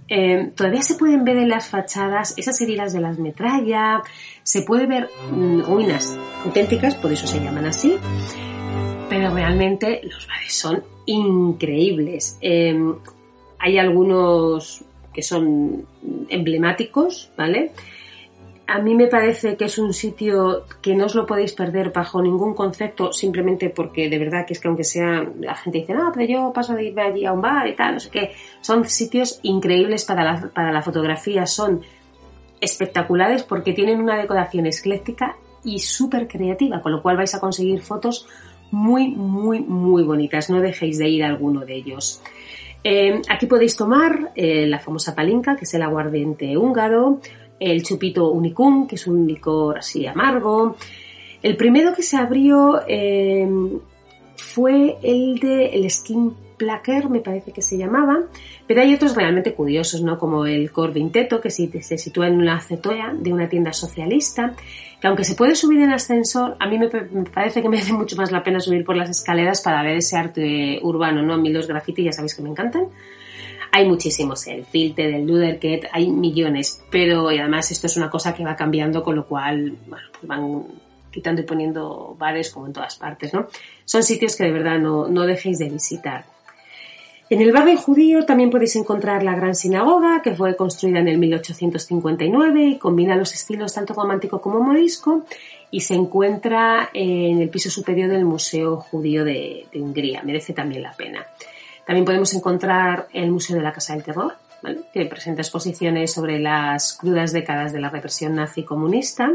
eh, 0.08 0.52
todavía 0.56 0.82
se 0.82 0.96
pueden 0.96 1.24
ver 1.24 1.38
en 1.38 1.50
las 1.50 1.70
fachadas 1.70 2.34
esas 2.38 2.60
heridas 2.60 2.92
de 2.92 3.02
las 3.02 3.20
metralla, 3.20 4.02
se 4.42 4.64
puede 4.64 4.88
ver 4.88 5.10
mm, 5.32 5.62
ruinas 5.62 6.18
auténticas, 6.44 6.96
por 6.96 7.12
eso 7.12 7.28
se 7.28 7.40
llaman 7.40 7.66
así, 7.66 7.98
pero 9.14 9.30
realmente 9.30 10.02
los 10.04 10.28
bares 10.28 10.54
son 10.54 10.84
increíbles. 11.06 12.40
Em, 12.42 12.96
hay 13.60 13.78
algunos 13.78 14.84
que 15.14 15.22
son 15.22 15.86
emblemáticos, 16.30 17.30
¿vale? 17.38 17.74
A 18.66 18.80
mí 18.80 18.96
me 18.96 19.06
parece 19.06 19.56
que 19.56 19.66
es 19.66 19.78
un 19.78 19.94
sitio 19.94 20.66
que 20.82 20.96
no 20.96 21.06
os 21.06 21.14
lo 21.14 21.28
podéis 21.28 21.54
perder 21.54 21.92
bajo 21.92 22.24
ningún 22.24 22.56
concepto, 22.56 23.14
simplemente 23.14 23.70
porque 23.70 24.10
de 24.10 24.18
verdad 24.18 24.48
que 24.48 24.54
es 24.54 24.60
que 24.60 24.68
aunque 24.68 24.84
sea, 24.84 25.24
la 25.40 25.54
gente 25.54 25.82
dice, 25.82 25.94
no, 25.94 26.12
pero 26.12 26.26
yo 26.26 26.52
paso 26.52 26.74
de 26.74 26.86
irme 26.86 27.04
allí 27.04 27.24
a 27.24 27.34
un 27.34 27.42
bar 27.42 27.68
y 27.68 27.76
tal, 27.76 27.94
no 27.94 28.00
sé 28.00 28.10
qué, 28.10 28.32
son 28.62 28.84
sitios 28.86 29.40
increíbles 29.44 30.06
para 30.06 30.24
la, 30.24 30.50
para 30.50 30.72
la 30.72 30.82
fotografía, 30.82 31.46
son 31.46 31.82
espectaculares 32.60 33.44
porque 33.44 33.74
tienen 33.74 34.02
una 34.02 34.18
decoración 34.18 34.66
ecléctica 34.66 35.38
y 35.64 35.78
súper 35.78 36.28
creativa, 36.28 36.82
con 36.82 36.94
lo 36.94 37.04
cual 37.04 37.18
vais 37.18 37.36
a 37.36 37.40
conseguir 37.40 37.80
fotos 37.82 38.28
muy, 38.74 39.10
muy, 39.10 39.60
muy 39.60 40.04
bonitas. 40.04 40.50
No 40.50 40.60
dejéis 40.60 40.98
de 40.98 41.08
ir 41.08 41.24
a 41.24 41.28
alguno 41.28 41.62
de 41.62 41.76
ellos. 41.76 42.22
Eh, 42.84 43.22
aquí 43.30 43.46
podéis 43.46 43.78
tomar 43.78 44.32
eh, 44.36 44.66
la 44.66 44.80
famosa 44.80 45.14
palinka, 45.16 45.56
que 45.56 45.64
es 45.64 45.74
el 45.76 45.84
aguardiente 45.84 46.58
húngaro, 46.58 47.22
el 47.60 47.84
chupito 47.84 48.32
unicum, 48.32 48.88
que 48.88 48.96
es 48.96 49.06
un 49.06 49.28
licor 49.28 49.78
así 49.78 50.08
amargo. 50.08 50.76
El 51.42 51.56
primero 51.56 51.94
que 51.94 52.02
se 52.02 52.18
abrió 52.18 52.82
eh, 52.88 53.48
fue 54.36 54.98
el 55.04 55.40
de 55.40 55.68
el 55.68 55.90
Skin 55.90 56.34
Placker, 56.58 57.10
me 57.10 57.20
parece 57.20 57.52
que 57.52 57.62
se 57.62 57.78
llamaba, 57.78 58.24
pero 58.68 58.82
hay 58.82 58.94
otros 58.94 59.16
realmente 59.16 59.54
curiosos, 59.54 60.02
¿no? 60.02 60.18
Como 60.18 60.46
el 60.46 60.72
Corvinteto, 60.72 61.42
que 61.42 61.50
se 61.50 61.98
sitúa 61.98 62.28
en 62.28 62.36
una 62.36 62.58
acetoya 62.58 63.14
de 63.14 63.34
una 63.34 63.50
tienda 63.50 63.74
socialista, 63.74 64.56
que 65.04 65.08
aunque 65.08 65.26
se 65.26 65.36
puede 65.36 65.54
subir 65.54 65.82
en 65.82 65.92
ascensor, 65.92 66.56
a 66.62 66.66
mí 66.66 66.80
me, 66.80 66.88
parece 66.88 67.62
que 67.62 67.68
me 67.74 67.80
hace 67.80 67.92
mucho 67.92 68.16
más 68.16 68.32
la 68.32 68.42
pena 68.42 68.62
subir 68.62 68.86
por 68.86 68.96
las 68.96 69.10
escaleras 69.10 69.62
para 69.62 69.84
ver 69.84 69.98
ese 69.98 70.16
arte 70.16 70.80
urbano, 70.82 71.22
¿no? 71.22 71.34
A 71.34 71.38
mí 71.38 71.52
los 71.52 71.68
graffiti 71.68 72.06
ya 72.06 72.14
sabéis 72.14 72.36
que 72.36 72.42
me 72.42 72.50
encantan. 72.50 72.88
Hay 73.74 73.86
muchísimos, 73.86 74.48
el 74.48 74.64
filter, 74.64 75.14
el 75.14 75.28
Luderket, 75.28 75.90
hay 75.92 76.10
millones, 76.10 76.86
pero 76.90 77.32
y 77.34 77.40
además 77.40 77.70
esto 77.72 77.88
es 77.88 77.98
una 77.98 78.10
cosa 78.10 78.34
que 78.34 78.46
va 78.46 78.56
cambiando, 78.56 79.04
con 79.04 79.16
lo 79.16 79.26
cual, 79.26 79.76
pues 79.90 80.04
van 80.22 80.68
quitando 81.12 81.42
y 81.42 81.46
poniendo 81.46 82.16
bares 82.18 82.50
como 82.52 82.68
en 82.68 82.74
todas 82.74 82.96
partes, 82.96 83.34
¿no? 83.34 83.48
Son 83.84 84.04
sitios 84.04 84.38
que 84.38 84.46
de 84.46 84.52
verdad 84.52 84.80
no 84.80 85.26
dejéis 85.26 85.60
de 85.60 85.70
visitar. 85.70 86.33
En 87.34 87.42
el 87.42 87.52
barrio 87.52 87.78
judío 87.78 88.26
también 88.26 88.52
podéis 88.52 88.76
encontrar 88.76 89.24
la 89.24 89.34
gran 89.34 89.56
sinagoga, 89.56 90.22
que 90.22 90.36
fue 90.36 90.56
construida 90.56 91.00
en 91.00 91.08
el 91.08 91.18
1859 91.18 92.64
y 92.64 92.78
combina 92.78 93.16
los 93.16 93.34
estilos 93.34 93.74
tanto 93.74 93.96
romántico 93.96 94.40
como 94.40 94.60
morisco 94.60 95.26
y 95.72 95.82
se 95.82 95.96
encuentra 95.96 96.92
en 96.94 97.42
el 97.42 97.50
piso 97.50 97.72
superior 97.72 98.12
del 98.12 98.24
Museo 98.24 98.78
Judío 98.78 99.26
de, 99.26 99.66
Hungría. 99.74 100.22
Merece 100.22 100.54
también 100.54 100.84
la 100.84 100.94
pena. 100.94 101.26
También 101.88 102.06
podemos 102.06 102.32
encontrar 102.36 103.08
el 103.12 103.32
Museo 103.32 103.56
de 103.56 103.64
la 103.64 103.74
Casa 103.74 103.96
del 103.96 104.04
Terror, 104.04 104.36
que 104.94 105.06
presenta 105.08 105.42
exposiciones 105.42 106.14
sobre 106.14 106.38
las 106.38 106.94
crudas 106.94 107.34
décadas 107.34 107.74
de 107.74 107.80
la 107.80 107.90
represión 107.90 108.36
nazi 108.36 108.62
comunista. 108.62 109.32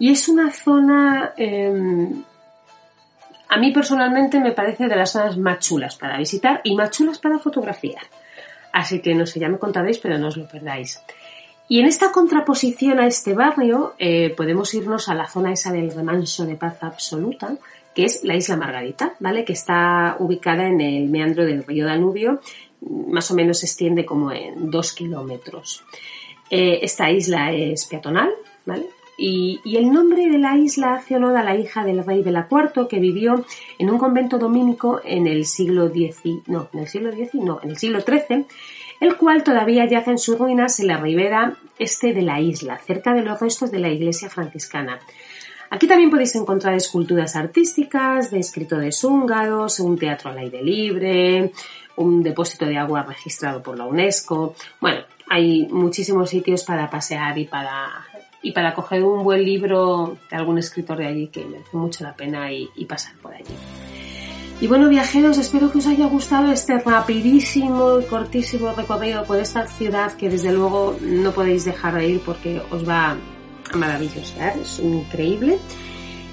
Y 0.00 0.10
es 0.10 0.28
una 0.28 0.50
zona 0.50 1.32
em, 1.36 2.24
a 3.48 3.58
mí 3.58 3.72
personalmente 3.72 4.40
me 4.40 4.52
parece 4.52 4.88
de 4.88 4.96
las 4.96 5.12
zonas 5.12 5.38
más 5.38 5.58
chulas 5.60 5.96
para 5.96 6.18
visitar 6.18 6.60
y 6.64 6.74
más 6.74 6.90
chulas 6.90 7.18
para 7.18 7.38
fotografiar. 7.38 8.02
Así 8.72 9.00
que 9.00 9.14
no 9.14 9.26
sé, 9.26 9.40
ya 9.40 9.48
me 9.48 9.58
contaréis, 9.58 9.98
pero 9.98 10.18
no 10.18 10.28
os 10.28 10.36
lo 10.36 10.46
perdáis. 10.46 11.02
Y 11.68 11.80
en 11.80 11.86
esta 11.86 12.12
contraposición 12.12 12.98
a 12.98 13.06
este 13.06 13.34
barrio 13.34 13.94
eh, 13.98 14.34
podemos 14.36 14.72
irnos 14.74 15.08
a 15.08 15.14
la 15.14 15.28
zona 15.28 15.52
esa 15.52 15.72
del 15.72 15.90
remanso 15.90 16.46
de 16.46 16.56
paz 16.56 16.82
absoluta, 16.82 17.56
que 17.94 18.04
es 18.04 18.24
la 18.24 18.36
isla 18.36 18.56
Margarita, 18.56 19.14
¿vale? 19.18 19.44
Que 19.44 19.52
está 19.52 20.16
ubicada 20.18 20.66
en 20.68 20.80
el 20.80 21.08
meandro 21.08 21.44
del 21.44 21.64
río 21.64 21.86
Danubio, 21.86 22.40
más 22.80 23.30
o 23.30 23.34
menos 23.34 23.58
se 23.58 23.66
extiende 23.66 24.06
como 24.06 24.32
en 24.32 24.70
dos 24.70 24.92
kilómetros. 24.92 25.84
Eh, 26.50 26.78
esta 26.82 27.10
isla 27.10 27.52
es 27.52 27.86
peatonal, 27.86 28.30
¿vale? 28.64 28.86
Y, 29.20 29.60
el 29.76 29.92
nombre 29.92 30.28
de 30.28 30.38
la 30.38 30.56
isla 30.56 30.94
hace 30.94 31.16
honor 31.16 31.36
a 31.36 31.42
la 31.42 31.56
hija 31.56 31.84
del 31.84 32.04
rey 32.04 32.22
Bela 32.22 32.46
IV 32.48 32.86
que 32.86 33.00
vivió 33.00 33.44
en 33.76 33.90
un 33.90 33.98
convento 33.98 34.38
dominico 34.38 35.00
en 35.02 35.26
el 35.26 35.44
siglo 35.44 35.86
X, 35.86 36.22
no, 36.46 36.68
en 36.72 36.78
el 36.78 36.86
siglo 36.86 37.10
X, 37.10 37.34
no, 37.34 37.58
en 37.60 37.70
el 37.70 37.76
siglo 37.76 38.00
XIII, 38.00 38.46
el 39.00 39.16
cual 39.16 39.42
todavía 39.42 39.86
yace 39.86 40.12
en 40.12 40.18
sus 40.18 40.38
ruinas 40.38 40.78
en 40.78 40.86
la 40.86 40.98
ribera 40.98 41.56
este 41.80 42.12
de 42.12 42.22
la 42.22 42.40
isla, 42.40 42.78
cerca 42.78 43.12
de 43.12 43.22
los 43.22 43.40
restos 43.40 43.72
de 43.72 43.80
la 43.80 43.88
iglesia 43.88 44.30
franciscana. 44.30 45.00
Aquí 45.70 45.88
también 45.88 46.10
podéis 46.10 46.36
encontrar 46.36 46.74
esculturas 46.74 47.34
artísticas 47.34 48.30
de 48.30 48.38
escritores 48.38 49.02
húngaros, 49.02 49.80
un 49.80 49.98
teatro 49.98 50.30
al 50.30 50.38
aire 50.38 50.62
libre, 50.62 51.52
un 51.96 52.22
depósito 52.22 52.66
de 52.66 52.78
agua 52.78 53.02
registrado 53.02 53.62
por 53.62 53.76
la 53.76 53.84
UNESCO. 53.84 54.54
Bueno, 54.80 55.00
hay 55.28 55.66
muchísimos 55.66 56.30
sitios 56.30 56.64
para 56.64 56.88
pasear 56.88 57.36
y 57.36 57.44
para 57.44 58.06
y 58.42 58.52
para 58.52 58.74
coger 58.74 59.02
un 59.02 59.24
buen 59.24 59.44
libro 59.44 60.16
de 60.30 60.36
algún 60.36 60.58
escritor 60.58 60.98
de 60.98 61.06
allí 61.06 61.26
que 61.28 61.44
merece 61.44 61.76
mucho 61.76 62.04
la 62.04 62.14
pena 62.14 62.52
y, 62.52 62.84
pasar 62.86 63.14
por 63.20 63.34
allí. 63.34 63.54
Y 64.60 64.66
bueno, 64.66 64.88
viajeros, 64.88 65.38
espero 65.38 65.70
que 65.70 65.78
os 65.78 65.86
haya 65.86 66.06
gustado 66.06 66.50
este 66.50 66.78
rapidísimo 66.78 68.00
y 68.00 68.04
cortísimo 68.04 68.72
recorrido 68.72 69.24
por 69.24 69.38
esta 69.38 69.66
ciudad 69.66 70.12
que 70.12 70.28
desde 70.28 70.52
luego 70.52 70.96
no 71.00 71.30
podéis 71.32 71.64
dejar 71.64 71.94
de 71.94 72.08
ir 72.08 72.20
porque 72.24 72.60
os 72.70 72.88
va 72.88 73.12
a 73.12 73.16
maravilloso, 73.76 74.34
es 74.60 74.78
increíble. 74.80 75.58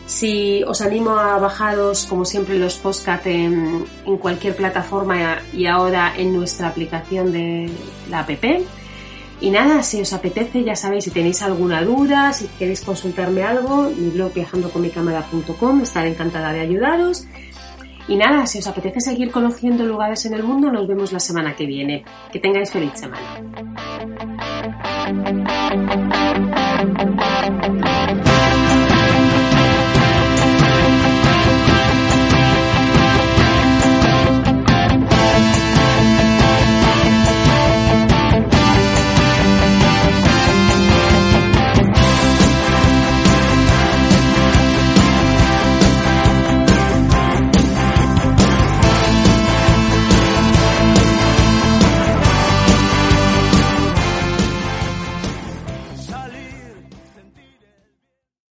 Si 0.05 0.63
os 0.63 0.81
animo 0.81 1.17
a 1.17 1.39
bajaros, 1.39 2.05
como 2.05 2.25
siempre, 2.25 2.59
los 2.59 2.75
podcast 2.75 3.25
en, 3.25 3.85
en 4.05 4.17
cualquier 4.17 4.55
plataforma 4.55 5.39
y 5.51 5.65
ahora 5.65 6.13
en 6.15 6.33
nuestra 6.33 6.67
aplicación 6.67 7.31
de 7.31 7.69
la 8.09 8.19
app, 8.19 8.29
y 9.45 9.51
nada, 9.51 9.83
si 9.83 10.01
os 10.01 10.11
apetece, 10.11 10.63
ya 10.63 10.75
sabéis, 10.75 11.03
si 11.03 11.11
tenéis 11.11 11.43
alguna 11.43 11.83
duda, 11.83 12.33
si 12.33 12.47
queréis 12.47 12.81
consultarme 12.81 13.43
algo, 13.43 13.91
mi 13.95 14.09
blog 14.09 14.33
viajandoconmicámara.com, 14.33 15.81
estaré 15.81 16.09
encantada 16.09 16.51
de 16.51 16.61
ayudaros. 16.61 17.27
Y 18.07 18.15
nada, 18.15 18.47
si 18.47 18.57
os 18.57 18.65
apetece 18.65 19.01
seguir 19.01 19.29
conociendo 19.29 19.85
lugares 19.85 20.25
en 20.25 20.33
el 20.33 20.41
mundo, 20.41 20.71
nos 20.71 20.87
vemos 20.87 21.11
la 21.11 21.19
semana 21.19 21.55
que 21.55 21.67
viene. 21.67 22.03
Que 22.31 22.39
tengáis 22.39 22.71
feliz 22.71 22.93
semana. 22.95 23.74